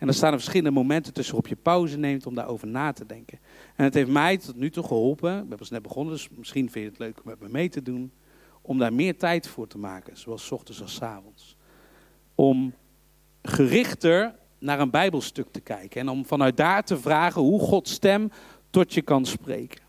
En 0.03 0.09
er 0.09 0.15
staan 0.15 0.31
er 0.31 0.39
verschillende 0.39 0.71
momenten 0.71 1.13
tussen 1.13 1.33
waarop 1.33 1.51
je 1.51 1.61
pauze 1.63 1.97
neemt 1.97 2.25
om 2.25 2.35
daarover 2.35 2.67
na 2.67 2.91
te 2.91 3.05
denken. 3.05 3.39
En 3.75 3.83
het 3.83 3.93
heeft 3.93 4.09
mij 4.09 4.37
tot 4.37 4.55
nu 4.55 4.69
toe 4.69 4.83
geholpen, 4.83 5.41
we 5.41 5.47
hebben 5.47 5.67
net 5.69 5.81
begonnen, 5.81 6.13
dus 6.13 6.29
misschien 6.29 6.71
vind 6.71 6.85
je 6.85 6.89
het 6.89 6.99
leuk 6.99 7.17
om 7.17 7.29
met 7.29 7.39
me 7.39 7.49
mee 7.49 7.69
te 7.69 7.81
doen, 7.81 8.11
om 8.61 8.79
daar 8.79 8.93
meer 8.93 9.17
tijd 9.17 9.47
voor 9.47 9.67
te 9.67 9.77
maken, 9.77 10.17
zowel 10.17 10.37
s 10.37 10.51
ochtends 10.51 10.81
als 10.81 10.93
s 10.93 11.01
avonds. 11.01 11.55
Om 12.35 12.73
gerichter 13.41 14.35
naar 14.59 14.79
een 14.79 14.89
bijbelstuk 14.89 15.47
te 15.51 15.61
kijken 15.61 16.01
en 16.01 16.09
om 16.09 16.25
vanuit 16.25 16.57
daar 16.57 16.83
te 16.83 16.97
vragen 16.97 17.41
hoe 17.41 17.59
Gods 17.59 17.91
stem 17.91 18.31
tot 18.69 18.93
je 18.93 19.01
kan 19.01 19.25
spreken. 19.25 19.81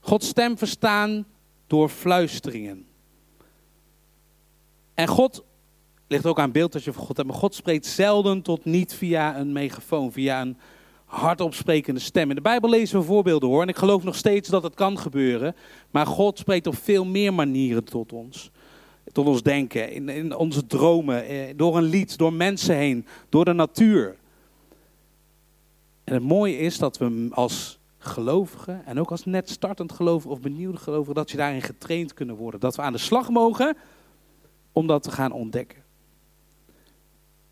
Gods 0.00 0.28
stem 0.28 0.58
verstaan 0.58 1.26
door 1.66 1.88
fluisteringen. 1.88 2.86
En 4.94 5.08
God 5.08 5.44
ligt 6.06 6.26
ook 6.26 6.38
aan 6.38 6.52
beeld 6.52 6.72
dat 6.72 6.84
je 6.84 6.92
van 6.92 7.04
God 7.04 7.16
hebt. 7.16 7.28
Maar 7.28 7.38
God 7.38 7.54
spreekt 7.54 7.86
zelden 7.86 8.42
tot 8.42 8.64
niet 8.64 8.94
via 8.94 9.38
een 9.38 9.52
megafoon, 9.52 10.12
via 10.12 10.40
een 10.40 10.56
hardop 11.04 11.54
sprekende 11.54 12.00
stem. 12.00 12.28
In 12.28 12.36
de 12.36 12.42
Bijbel 12.42 12.70
lezen 12.70 12.98
we 12.98 13.04
voorbeelden 13.04 13.48
hoor. 13.48 13.62
En 13.62 13.68
ik 13.68 13.76
geloof 13.76 14.02
nog 14.02 14.16
steeds 14.16 14.48
dat 14.48 14.62
het 14.62 14.74
kan 14.74 14.98
gebeuren. 14.98 15.54
Maar 15.90 16.06
God 16.06 16.38
spreekt 16.38 16.66
op 16.66 16.76
veel 16.76 17.04
meer 17.04 17.34
manieren 17.34 17.84
tot 17.84 18.12
ons. 18.12 18.50
Tot 19.12 19.26
ons 19.26 19.42
denken, 19.42 19.92
in, 19.92 20.08
in 20.08 20.36
onze 20.36 20.66
dromen, 20.66 21.24
eh, 21.24 21.52
door 21.56 21.76
een 21.76 21.82
lied, 21.82 22.18
door 22.18 22.32
mensen 22.32 22.76
heen, 22.76 23.06
door 23.28 23.44
de 23.44 23.52
natuur. 23.52 24.16
En 26.04 26.14
het 26.14 26.22
mooie 26.22 26.58
is 26.58 26.78
dat 26.78 26.98
we 26.98 27.28
als 27.30 27.78
gelovigen 27.98 28.86
en 28.86 29.00
ook 29.00 29.10
als 29.10 29.24
net 29.24 29.50
startend 29.50 29.92
gelovige 29.92 30.28
of 30.28 30.40
benieuwde 30.40 30.78
gelovigen, 30.78 31.14
dat 31.14 31.30
je 31.30 31.36
daarin 31.36 31.62
getraind 31.62 32.14
kunnen 32.14 32.36
worden. 32.36 32.60
Dat 32.60 32.76
we 32.76 32.82
aan 32.82 32.92
de 32.92 32.98
slag 32.98 33.28
mogen 33.28 33.76
om 34.72 34.86
dat 34.86 35.02
te 35.02 35.10
gaan 35.10 35.32
ontdekken. 35.32 35.83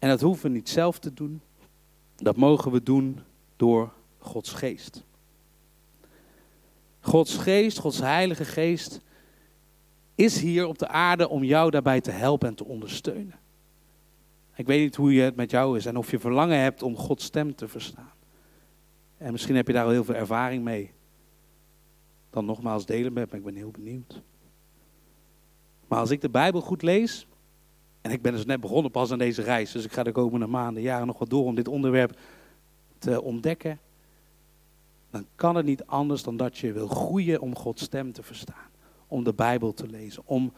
En 0.02 0.08
dat 0.08 0.20
hoeven 0.20 0.50
we 0.50 0.56
niet 0.56 0.68
zelf 0.68 0.98
te 0.98 1.14
doen. 1.14 1.40
Dat 2.16 2.36
mogen 2.36 2.72
we 2.72 2.82
doen 2.82 3.20
door 3.56 3.92
Gods 4.18 4.52
geest. 4.52 5.04
Gods 7.00 7.36
geest, 7.36 7.78
Gods 7.78 7.98
heilige 7.98 8.44
geest, 8.44 9.00
is 10.14 10.40
hier 10.40 10.66
op 10.66 10.78
de 10.78 10.88
aarde 10.88 11.28
om 11.28 11.44
jou 11.44 11.70
daarbij 11.70 12.00
te 12.00 12.10
helpen 12.10 12.48
en 12.48 12.54
te 12.54 12.64
ondersteunen. 12.64 13.34
Ik 14.54 14.66
weet 14.66 14.80
niet 14.80 14.96
hoe 14.96 15.12
je 15.12 15.22
het 15.22 15.36
met 15.36 15.50
jou 15.50 15.76
is 15.76 15.86
en 15.86 15.96
of 15.96 16.10
je 16.10 16.18
verlangen 16.18 16.58
hebt 16.58 16.82
om 16.82 16.96
Gods 16.96 17.24
stem 17.24 17.54
te 17.54 17.68
verstaan. 17.68 18.12
En 19.16 19.32
misschien 19.32 19.56
heb 19.56 19.66
je 19.66 19.72
daar 19.72 19.84
al 19.84 19.90
heel 19.90 20.04
veel 20.04 20.14
ervaring 20.14 20.64
mee. 20.64 20.92
Dan 22.30 22.44
nogmaals 22.44 22.86
delen 22.86 23.12
met 23.12 23.30
me, 23.30 23.36
ik 23.38 23.44
ben 23.44 23.56
heel 23.56 23.70
benieuwd. 23.70 24.22
Maar 25.88 25.98
als 25.98 26.10
ik 26.10 26.20
de 26.20 26.30
Bijbel 26.30 26.60
goed 26.60 26.82
lees, 26.82 27.26
en 28.02 28.10
ik 28.10 28.22
ben 28.22 28.32
dus 28.32 28.44
net 28.44 28.60
begonnen 28.60 28.90
pas 28.90 29.12
aan 29.12 29.18
deze 29.18 29.42
reis, 29.42 29.72
dus 29.72 29.84
ik 29.84 29.92
ga 29.92 30.02
de 30.02 30.12
komende 30.12 30.46
maanden, 30.46 30.82
jaren 30.82 31.06
nog 31.06 31.18
wat 31.18 31.30
door 31.30 31.44
om 31.44 31.54
dit 31.54 31.68
onderwerp 31.68 32.18
te 32.98 33.22
ontdekken, 33.22 33.78
dan 35.10 35.26
kan 35.34 35.56
het 35.56 35.66
niet 35.66 35.86
anders 35.86 36.22
dan 36.22 36.36
dat 36.36 36.58
je 36.58 36.72
wil 36.72 36.88
groeien 36.88 37.40
om 37.40 37.56
Gods 37.56 37.82
stem 37.82 38.12
te 38.12 38.22
verstaan. 38.22 38.70
Om 39.06 39.24
de 39.24 39.32
Bijbel 39.32 39.74
te 39.74 39.86
lezen, 39.86 40.22
om 40.26 40.52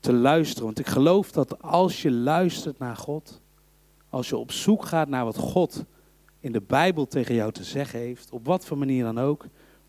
te 0.00 0.12
luisteren. 0.12 0.64
Want 0.64 0.78
ik 0.78 0.86
geloof 0.86 1.32
dat 1.32 1.62
als 1.62 2.02
je 2.02 2.10
luistert 2.10 2.78
naar 2.78 2.96
God, 2.96 3.40
als 4.08 4.28
je 4.28 4.36
op 4.36 4.52
zoek 4.52 4.84
gaat 4.84 5.08
naar 5.08 5.24
wat 5.24 5.36
God 5.36 5.84
in 6.40 6.52
de 6.52 6.60
Bijbel 6.60 7.06
tegen 7.06 7.34
jou 7.34 7.52
te 7.52 7.64
zeggen 7.64 7.98
heeft, 7.98 8.30
op 8.30 8.46
wat 8.46 8.64
voor 8.64 8.78
manier 8.78 9.04
dan 9.04 9.18
ook, 9.18 9.46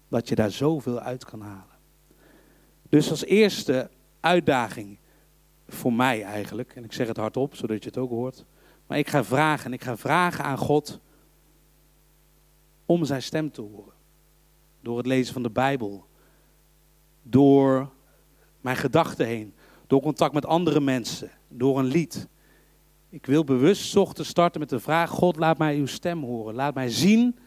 dat 0.08 0.30
je 0.30 0.36
daar 0.36 0.52
zoveel 0.52 1.00
uit 1.00 1.26
kan 1.26 1.42
halen. 1.42 1.78
Dus 2.90 3.10
als 3.10 3.26
eerste 3.26 3.90
uitdaging 4.20 4.98
voor 5.74 5.94
mij 5.94 6.24
eigenlijk, 6.24 6.76
en 6.76 6.84
ik 6.84 6.94
zeg 6.94 7.08
het 7.08 7.18
hardop, 7.18 7.56
zodat 7.56 7.84
je 7.84 7.90
het 7.90 7.98
ook 7.98 8.10
hoort, 8.10 8.46
maar 8.88 8.98
ik 8.98 9.08
ga 9.08 9.24
vragen 9.24 9.66
en 9.66 9.74
ik 9.74 9.84
ga 9.84 9.98
vragen 9.98 10.44
aan 10.44 10.58
God 10.58 11.00
om 12.86 13.06
zijn 13.06 13.22
stem 13.22 13.52
te 13.52 13.62
horen. 13.62 13.94
Door 14.82 14.98
het 14.98 15.06
lezen 15.06 15.34
van 15.34 15.44
de 15.44 15.50
Bijbel, 15.50 16.06
door 17.24 17.90
mijn 18.62 18.76
gedachten 18.76 19.26
heen, 19.26 19.54
door 19.88 20.02
contact 20.02 20.34
met 20.34 20.46
andere 20.46 20.80
mensen, 20.80 21.32
door 21.48 21.80
een 21.80 21.86
lied. 21.86 22.28
Ik 23.10 23.26
wil 23.26 23.44
bewust 23.44 23.96
ochtends 23.96 24.30
starten 24.30 24.60
met 24.60 24.70
de 24.70 24.80
vraag: 24.80 25.10
God, 25.10 25.36
laat 25.36 25.58
mij 25.58 25.78
uw 25.78 25.86
stem 25.86 26.24
horen. 26.24 26.56
Laat 26.56 26.74
mij 26.74 26.90
zien 26.90 27.38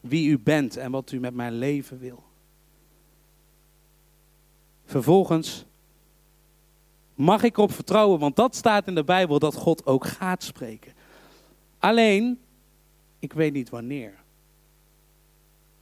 wie 0.00 0.28
u 0.28 0.38
bent 0.38 0.76
en 0.76 0.90
wat 0.90 1.12
u 1.12 1.20
met 1.20 1.34
mijn 1.34 1.52
leven 1.52 1.98
wil. 1.98 2.22
Vervolgens 4.84 5.64
mag 7.20 7.42
ik 7.42 7.56
erop 7.56 7.72
vertrouwen, 7.72 8.18
want 8.18 8.36
dat 8.36 8.56
staat 8.56 8.86
in 8.86 8.94
de 8.94 9.04
Bijbel 9.04 9.38
dat 9.38 9.54
God 9.54 9.86
ook 9.86 10.06
gaat 10.06 10.42
spreken. 10.42 10.92
Alleen, 11.78 12.40
ik 13.18 13.32
weet 13.32 13.52
niet 13.52 13.70
wanneer. 13.70 14.14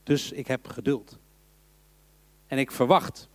Dus 0.03 0.33
ik 0.33 0.47
heb 0.47 0.67
geduld. 0.67 1.19
En 2.47 2.59
ik 2.59 2.71
verwacht. 2.71 3.29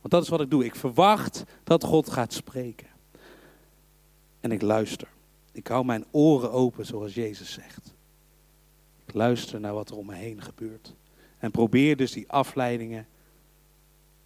Want 0.00 0.12
dat 0.12 0.22
is 0.22 0.28
wat 0.28 0.40
ik 0.40 0.50
doe. 0.50 0.64
Ik 0.64 0.74
verwacht 0.74 1.44
dat 1.64 1.84
God 1.84 2.10
gaat 2.10 2.32
spreken. 2.32 2.86
En 4.40 4.52
ik 4.52 4.62
luister. 4.62 5.08
Ik 5.52 5.66
hou 5.66 5.84
mijn 5.84 6.04
oren 6.10 6.52
open, 6.52 6.86
zoals 6.86 7.14
Jezus 7.14 7.52
zegt. 7.52 7.94
Ik 9.06 9.14
luister 9.14 9.60
naar 9.60 9.74
wat 9.74 9.90
er 9.90 9.96
om 9.96 10.06
me 10.06 10.14
heen 10.14 10.42
gebeurt. 10.42 10.94
En 11.38 11.50
probeer 11.50 11.96
dus 11.96 12.12
die 12.12 12.30
afleidingen 12.30 13.06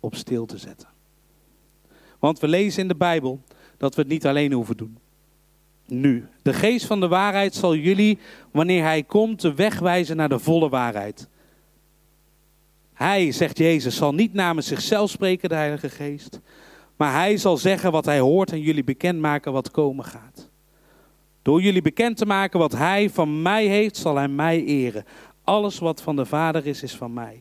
op 0.00 0.14
stil 0.14 0.46
te 0.46 0.58
zetten. 0.58 0.94
Want 2.26 2.38
we 2.38 2.48
lezen 2.48 2.82
in 2.82 2.88
de 2.88 2.96
Bijbel 2.96 3.42
dat 3.76 3.94
we 3.94 4.00
het 4.00 4.10
niet 4.10 4.26
alleen 4.26 4.52
hoeven 4.52 4.76
doen. 4.76 4.98
Nu, 5.86 6.26
de 6.42 6.52
geest 6.52 6.86
van 6.86 7.00
de 7.00 7.08
waarheid 7.08 7.54
zal 7.54 7.74
jullie, 7.74 8.18
wanneer 8.50 8.82
hij 8.82 9.02
komt, 9.02 9.40
de 9.40 9.54
weg 9.54 9.78
wijzen 9.78 10.16
naar 10.16 10.28
de 10.28 10.38
volle 10.38 10.68
waarheid. 10.68 11.28
Hij, 12.92 13.32
zegt 13.32 13.58
Jezus, 13.58 13.96
zal 13.96 14.14
niet 14.14 14.32
namens 14.32 14.66
zichzelf 14.66 15.10
spreken, 15.10 15.48
de 15.48 15.54
Heilige 15.54 15.88
Geest. 15.88 16.40
Maar 16.96 17.12
hij 17.12 17.36
zal 17.36 17.56
zeggen 17.56 17.92
wat 17.92 18.04
hij 18.04 18.18
hoort 18.18 18.52
en 18.52 18.60
jullie 18.60 18.84
bekendmaken 18.84 19.52
wat 19.52 19.70
komen 19.70 20.04
gaat. 20.04 20.50
Door 21.42 21.62
jullie 21.62 21.82
bekend 21.82 22.16
te 22.16 22.26
maken 22.26 22.58
wat 22.58 22.72
hij 22.72 23.10
van 23.10 23.42
mij 23.42 23.66
heeft, 23.66 23.96
zal 23.96 24.16
hij 24.16 24.28
mij 24.28 24.64
eren. 24.64 25.04
Alles 25.44 25.78
wat 25.78 26.02
van 26.02 26.16
de 26.16 26.24
Vader 26.24 26.66
is, 26.66 26.82
is 26.82 26.96
van 26.96 27.12
mij. 27.12 27.40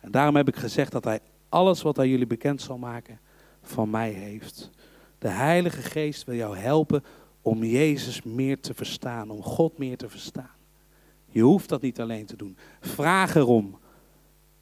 En 0.00 0.10
daarom 0.10 0.36
heb 0.36 0.48
ik 0.48 0.56
gezegd 0.56 0.92
dat 0.92 1.04
hij 1.04 1.20
alles 1.48 1.82
wat 1.82 1.96
hij 1.96 2.08
jullie 2.08 2.26
bekend 2.26 2.62
zal 2.62 2.78
maken, 2.78 3.20
van 3.62 3.90
mij 3.90 4.10
heeft. 4.10 4.70
De 5.18 5.28
Heilige 5.28 5.82
Geest 5.82 6.24
wil 6.24 6.34
jou 6.34 6.56
helpen 6.56 7.04
om 7.42 7.64
Jezus 7.64 8.22
meer 8.22 8.60
te 8.60 8.74
verstaan, 8.74 9.30
om 9.30 9.42
God 9.42 9.78
meer 9.78 9.96
te 9.96 10.08
verstaan. 10.08 10.50
Je 11.28 11.42
hoeft 11.42 11.68
dat 11.68 11.82
niet 11.82 12.00
alleen 12.00 12.26
te 12.26 12.36
doen. 12.36 12.56
Vraag 12.80 13.34
erom. 13.34 13.78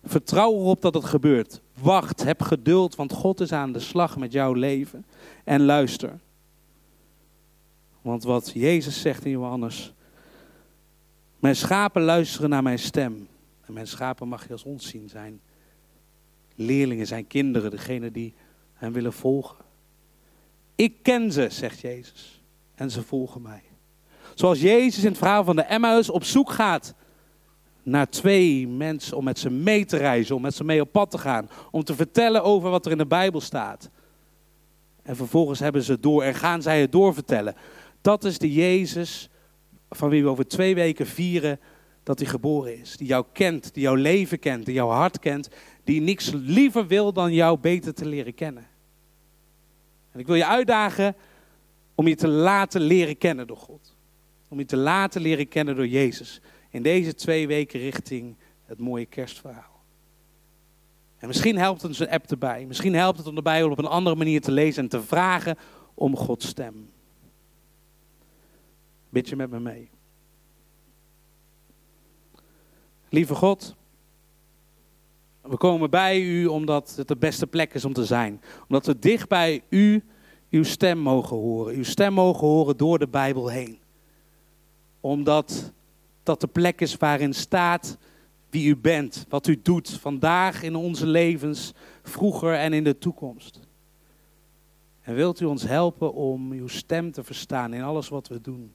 Vertrouw 0.05 0.53
erop 0.53 0.81
dat 0.81 0.95
het 0.95 1.05
gebeurt. 1.05 1.61
Wacht, 1.81 2.25
heb 2.25 2.43
geduld, 2.43 2.95
want 2.95 3.13
God 3.13 3.41
is 3.41 3.53
aan 3.53 3.73
de 3.73 3.81
slag 3.81 4.17
met 4.17 4.33
jouw 4.33 4.53
leven. 4.53 5.05
En 5.45 5.65
luister. 5.65 6.19
Want 8.03 8.23
wat 8.23 8.51
Jezus 8.55 9.01
zegt 9.01 9.25
in 9.25 9.31
Johannes. 9.31 9.93
Mijn 11.39 11.57
schapen 11.57 12.03
luisteren 12.03 12.51
naar 12.51 12.63
mijn 12.63 12.79
stem. 12.79 13.29
En 13.67 13.73
mijn 13.73 13.87
schapen 13.87 14.29
mag 14.29 14.47
je 14.47 14.53
als 14.53 14.65
ons 14.65 14.89
zien 14.89 15.09
zijn. 15.09 15.41
Leerlingen 16.55 17.07
zijn 17.07 17.27
kinderen, 17.27 17.71
degene 17.71 18.11
die 18.11 18.35
hem 18.81 18.93
willen 18.93 19.13
volgen. 19.13 19.57
Ik 20.75 21.03
ken 21.03 21.33
ze, 21.33 21.47
zegt 21.51 21.81
Jezus. 21.81 22.43
En 22.75 22.91
ze 22.91 23.03
volgen 23.03 23.43
mij. 23.43 23.63
Zoals 24.35 24.61
Jezus 24.61 25.03
in 25.03 25.09
het 25.09 25.19
verhaal 25.19 25.45
van 25.45 25.57
de 25.57 25.63
Emmaus 25.63 26.11
op 26.11 26.25
zoek 26.25 26.51
gaat 26.51 26.95
naar 27.83 28.09
twee 28.09 28.69
mensen 28.69 29.17
om 29.17 29.25
met 29.25 29.39
ze 29.39 29.51
mee 29.51 29.85
te 29.85 29.97
reizen, 29.97 30.37
om 30.37 30.43
met 30.43 30.55
ze 30.55 30.65
mee 30.65 30.81
op 30.81 30.93
pad 30.93 31.11
te 31.11 31.19
gaan, 31.19 31.51
om 31.71 31.85
te 31.85 31.95
vertellen 31.95 32.43
over 32.43 32.71
wat 32.71 32.87
er 32.87 32.93
in 32.93 32.99
de 32.99 33.07
Bijbel 33.07 33.41
staat. 33.41 33.91
En 35.03 35.17
vervolgens 35.17 35.61
hebben 35.61 35.83
ze 35.83 36.01
door 36.01 36.23
en 36.23 36.35
gaan 36.35 36.63
zij 36.63 36.81
het 36.81 36.93
doorvertellen. 36.93 37.55
Dat 38.01 38.25
is 38.25 38.39
de 38.39 38.53
Jezus 38.53 39.31
van 39.89 40.09
wie 40.09 40.23
we 40.23 40.29
over 40.29 40.49
twee 40.49 40.75
weken 40.75 41.07
vieren 41.07 41.61
dat 42.03 42.19
hij 42.19 42.29
geboren 42.29 42.81
is. 42.81 42.97
Die 42.97 43.07
jou 43.07 43.25
kent, 43.33 43.75
die 43.75 43.83
jouw 43.83 43.95
leven 43.95 44.39
kent, 44.39 44.65
die 44.65 44.75
jouw 44.75 44.89
hart 44.89 45.19
kent, 45.19 45.49
die 45.85 46.01
niks 46.01 46.31
liever 46.33 46.87
wil 46.87 47.13
dan 47.13 47.33
jou 47.33 47.59
beter 47.59 47.95
te 47.95 48.07
leren 48.07 48.35
kennen. 48.35 48.67
En 50.13 50.21
ik 50.21 50.27
wil 50.27 50.37
je 50.37 50.47
uitdagen 50.47 51.17
om 51.95 52.09
je 52.09 52.17
te 52.17 52.29
laten 52.29 52.81
leren 52.81 53.19
kennen 53.19 53.47
door 53.47 53.57
God. 53.57 53.97
Om 54.49 54.59
je 54.59 54.65
te 54.65 54.77
laten 54.77 55.21
leren 55.21 55.49
kennen 55.49 55.77
door 55.77 55.87
Jezus. 55.87 56.41
In 56.71 56.83
deze 56.83 57.15
twee 57.15 57.47
weken 57.47 57.81
richting 57.81 58.37
het 58.65 58.79
mooie 58.79 59.07
kerstverhaal. 59.07 59.83
En 61.19 61.27
misschien 61.27 61.59
helpt 61.59 61.83
het 61.83 61.99
een 61.99 62.09
app 62.09 62.31
erbij. 62.31 62.65
Misschien 62.67 62.95
helpt 62.95 63.19
het 63.19 63.27
om 63.27 63.35
de 63.35 63.43
Bijbel 63.43 63.71
op 63.71 63.79
een 63.79 63.87
andere 63.87 64.17
manier 64.17 64.41
te 64.41 64.53
lezen 64.53 64.83
en 64.83 64.89
te 64.89 65.03
vragen 65.03 65.57
om 65.95 66.17
Gods 66.17 66.47
stem. 66.49 66.91
Bid 69.09 69.29
je 69.29 69.37
met 69.37 69.51
me 69.51 69.61
mee. 69.61 69.91
Lieve 73.09 73.35
God, 73.35 73.77
we 75.51 75.57
komen 75.57 75.91
bij 75.91 76.21
u 76.21 76.47
omdat 76.47 76.95
het 76.97 77.09
de 77.09 77.17
beste 77.17 77.47
plek 77.47 77.75
is 77.75 77.85
om 77.85 77.93
te 77.93 78.05
zijn. 78.05 78.41
Omdat 78.63 78.87
we 78.87 78.99
dicht 78.99 79.29
bij 79.29 79.63
u 79.69 80.05
uw 80.51 80.65
stem 80.65 80.99
mogen 80.99 81.37
horen. 81.37 81.75
Uw 81.75 81.85
stem 81.85 82.13
mogen 82.13 82.47
horen 82.47 82.77
door 82.77 82.99
de 82.99 83.09
Bijbel 83.09 83.49
heen. 83.49 83.79
Omdat 85.01 85.73
dat 86.23 86.41
de 86.41 86.47
plek 86.47 86.81
is 86.81 86.97
waarin 86.97 87.35
staat 87.35 87.99
wie 88.51 88.69
u 88.69 88.77
bent, 88.77 89.27
wat 89.29 89.47
u 89.47 89.61
doet 89.63 89.91
vandaag 89.91 90.63
in 90.63 90.77
onze 90.77 91.07
levens, 91.07 91.73
vroeger 92.03 92.55
en 92.55 92.73
in 92.73 92.85
de 92.85 92.99
toekomst. 92.99 93.61
En 95.01 95.15
wilt 95.15 95.41
u 95.41 95.45
ons 95.45 95.63
helpen 95.63 96.15
om 96.15 96.53
uw 96.53 96.69
stem 96.69 97.13
te 97.13 97.25
verstaan 97.25 97.75
in 97.75 97.83
alles 97.83 98.09
wat 98.09 98.29
we 98.29 98.41
doen? 98.41 98.73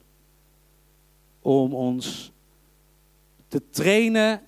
Om 1.40 1.74
ons 1.74 2.32
te 3.48 3.62
trainen 3.70 4.42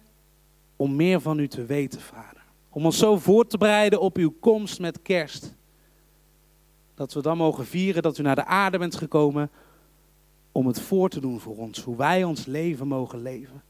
om 0.78 0.96
meer 0.96 1.20
van 1.20 1.38
u 1.38 1.48
te 1.48 1.64
weten, 1.64 2.00
Vader. 2.00 2.42
Om 2.70 2.84
ons 2.84 2.98
zo 2.98 3.16
voor 3.16 3.46
te 3.46 3.58
bereiden 3.58 4.00
op 4.00 4.16
uw 4.16 4.34
komst 4.40 4.80
met 4.80 5.02
kerst. 5.02 5.54
Dat 6.94 7.12
we 7.12 7.22
dan 7.22 7.36
mogen 7.36 7.66
vieren 7.66 8.02
dat 8.02 8.18
u 8.18 8.22
naar 8.22 8.34
de 8.34 8.44
aarde 8.44 8.78
bent 8.78 8.96
gekomen 8.96 9.50
om 10.52 10.66
het 10.66 10.80
voor 10.80 11.08
te 11.08 11.20
doen 11.20 11.40
voor 11.40 11.56
ons. 11.56 11.82
Hoe 11.82 11.96
wij 11.96 12.24
ons 12.24 12.46
leven 12.46 12.86
mogen 12.86 13.22
leven. 13.22 13.62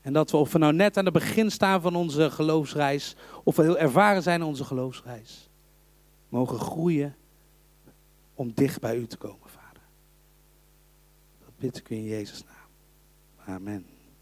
En 0.00 0.12
dat 0.12 0.30
we, 0.30 0.36
of 0.36 0.52
we 0.52 0.58
nou 0.58 0.72
net 0.72 0.96
aan 0.96 1.04
het 1.04 1.14
begin 1.14 1.50
staan 1.50 1.80
van 1.80 1.96
onze 1.96 2.30
geloofsreis, 2.30 3.16
of 3.44 3.56
we 3.56 3.62
heel 3.62 3.78
ervaren 3.78 4.22
zijn 4.22 4.40
in 4.40 4.46
onze 4.46 4.64
geloofsreis, 4.64 5.48
mogen 6.28 6.58
groeien 6.58 7.16
om 8.34 8.52
dicht 8.54 8.80
bij 8.80 8.96
u 8.96 9.06
te 9.06 9.16
komen, 9.16 9.48
Vader. 9.48 9.82
Dat 11.44 11.58
bid 11.58 11.76
ik 11.76 11.90
u 11.90 11.94
in 11.94 12.04
Jezus' 12.04 12.44
naam. 12.44 13.56
Amen. 13.56 13.93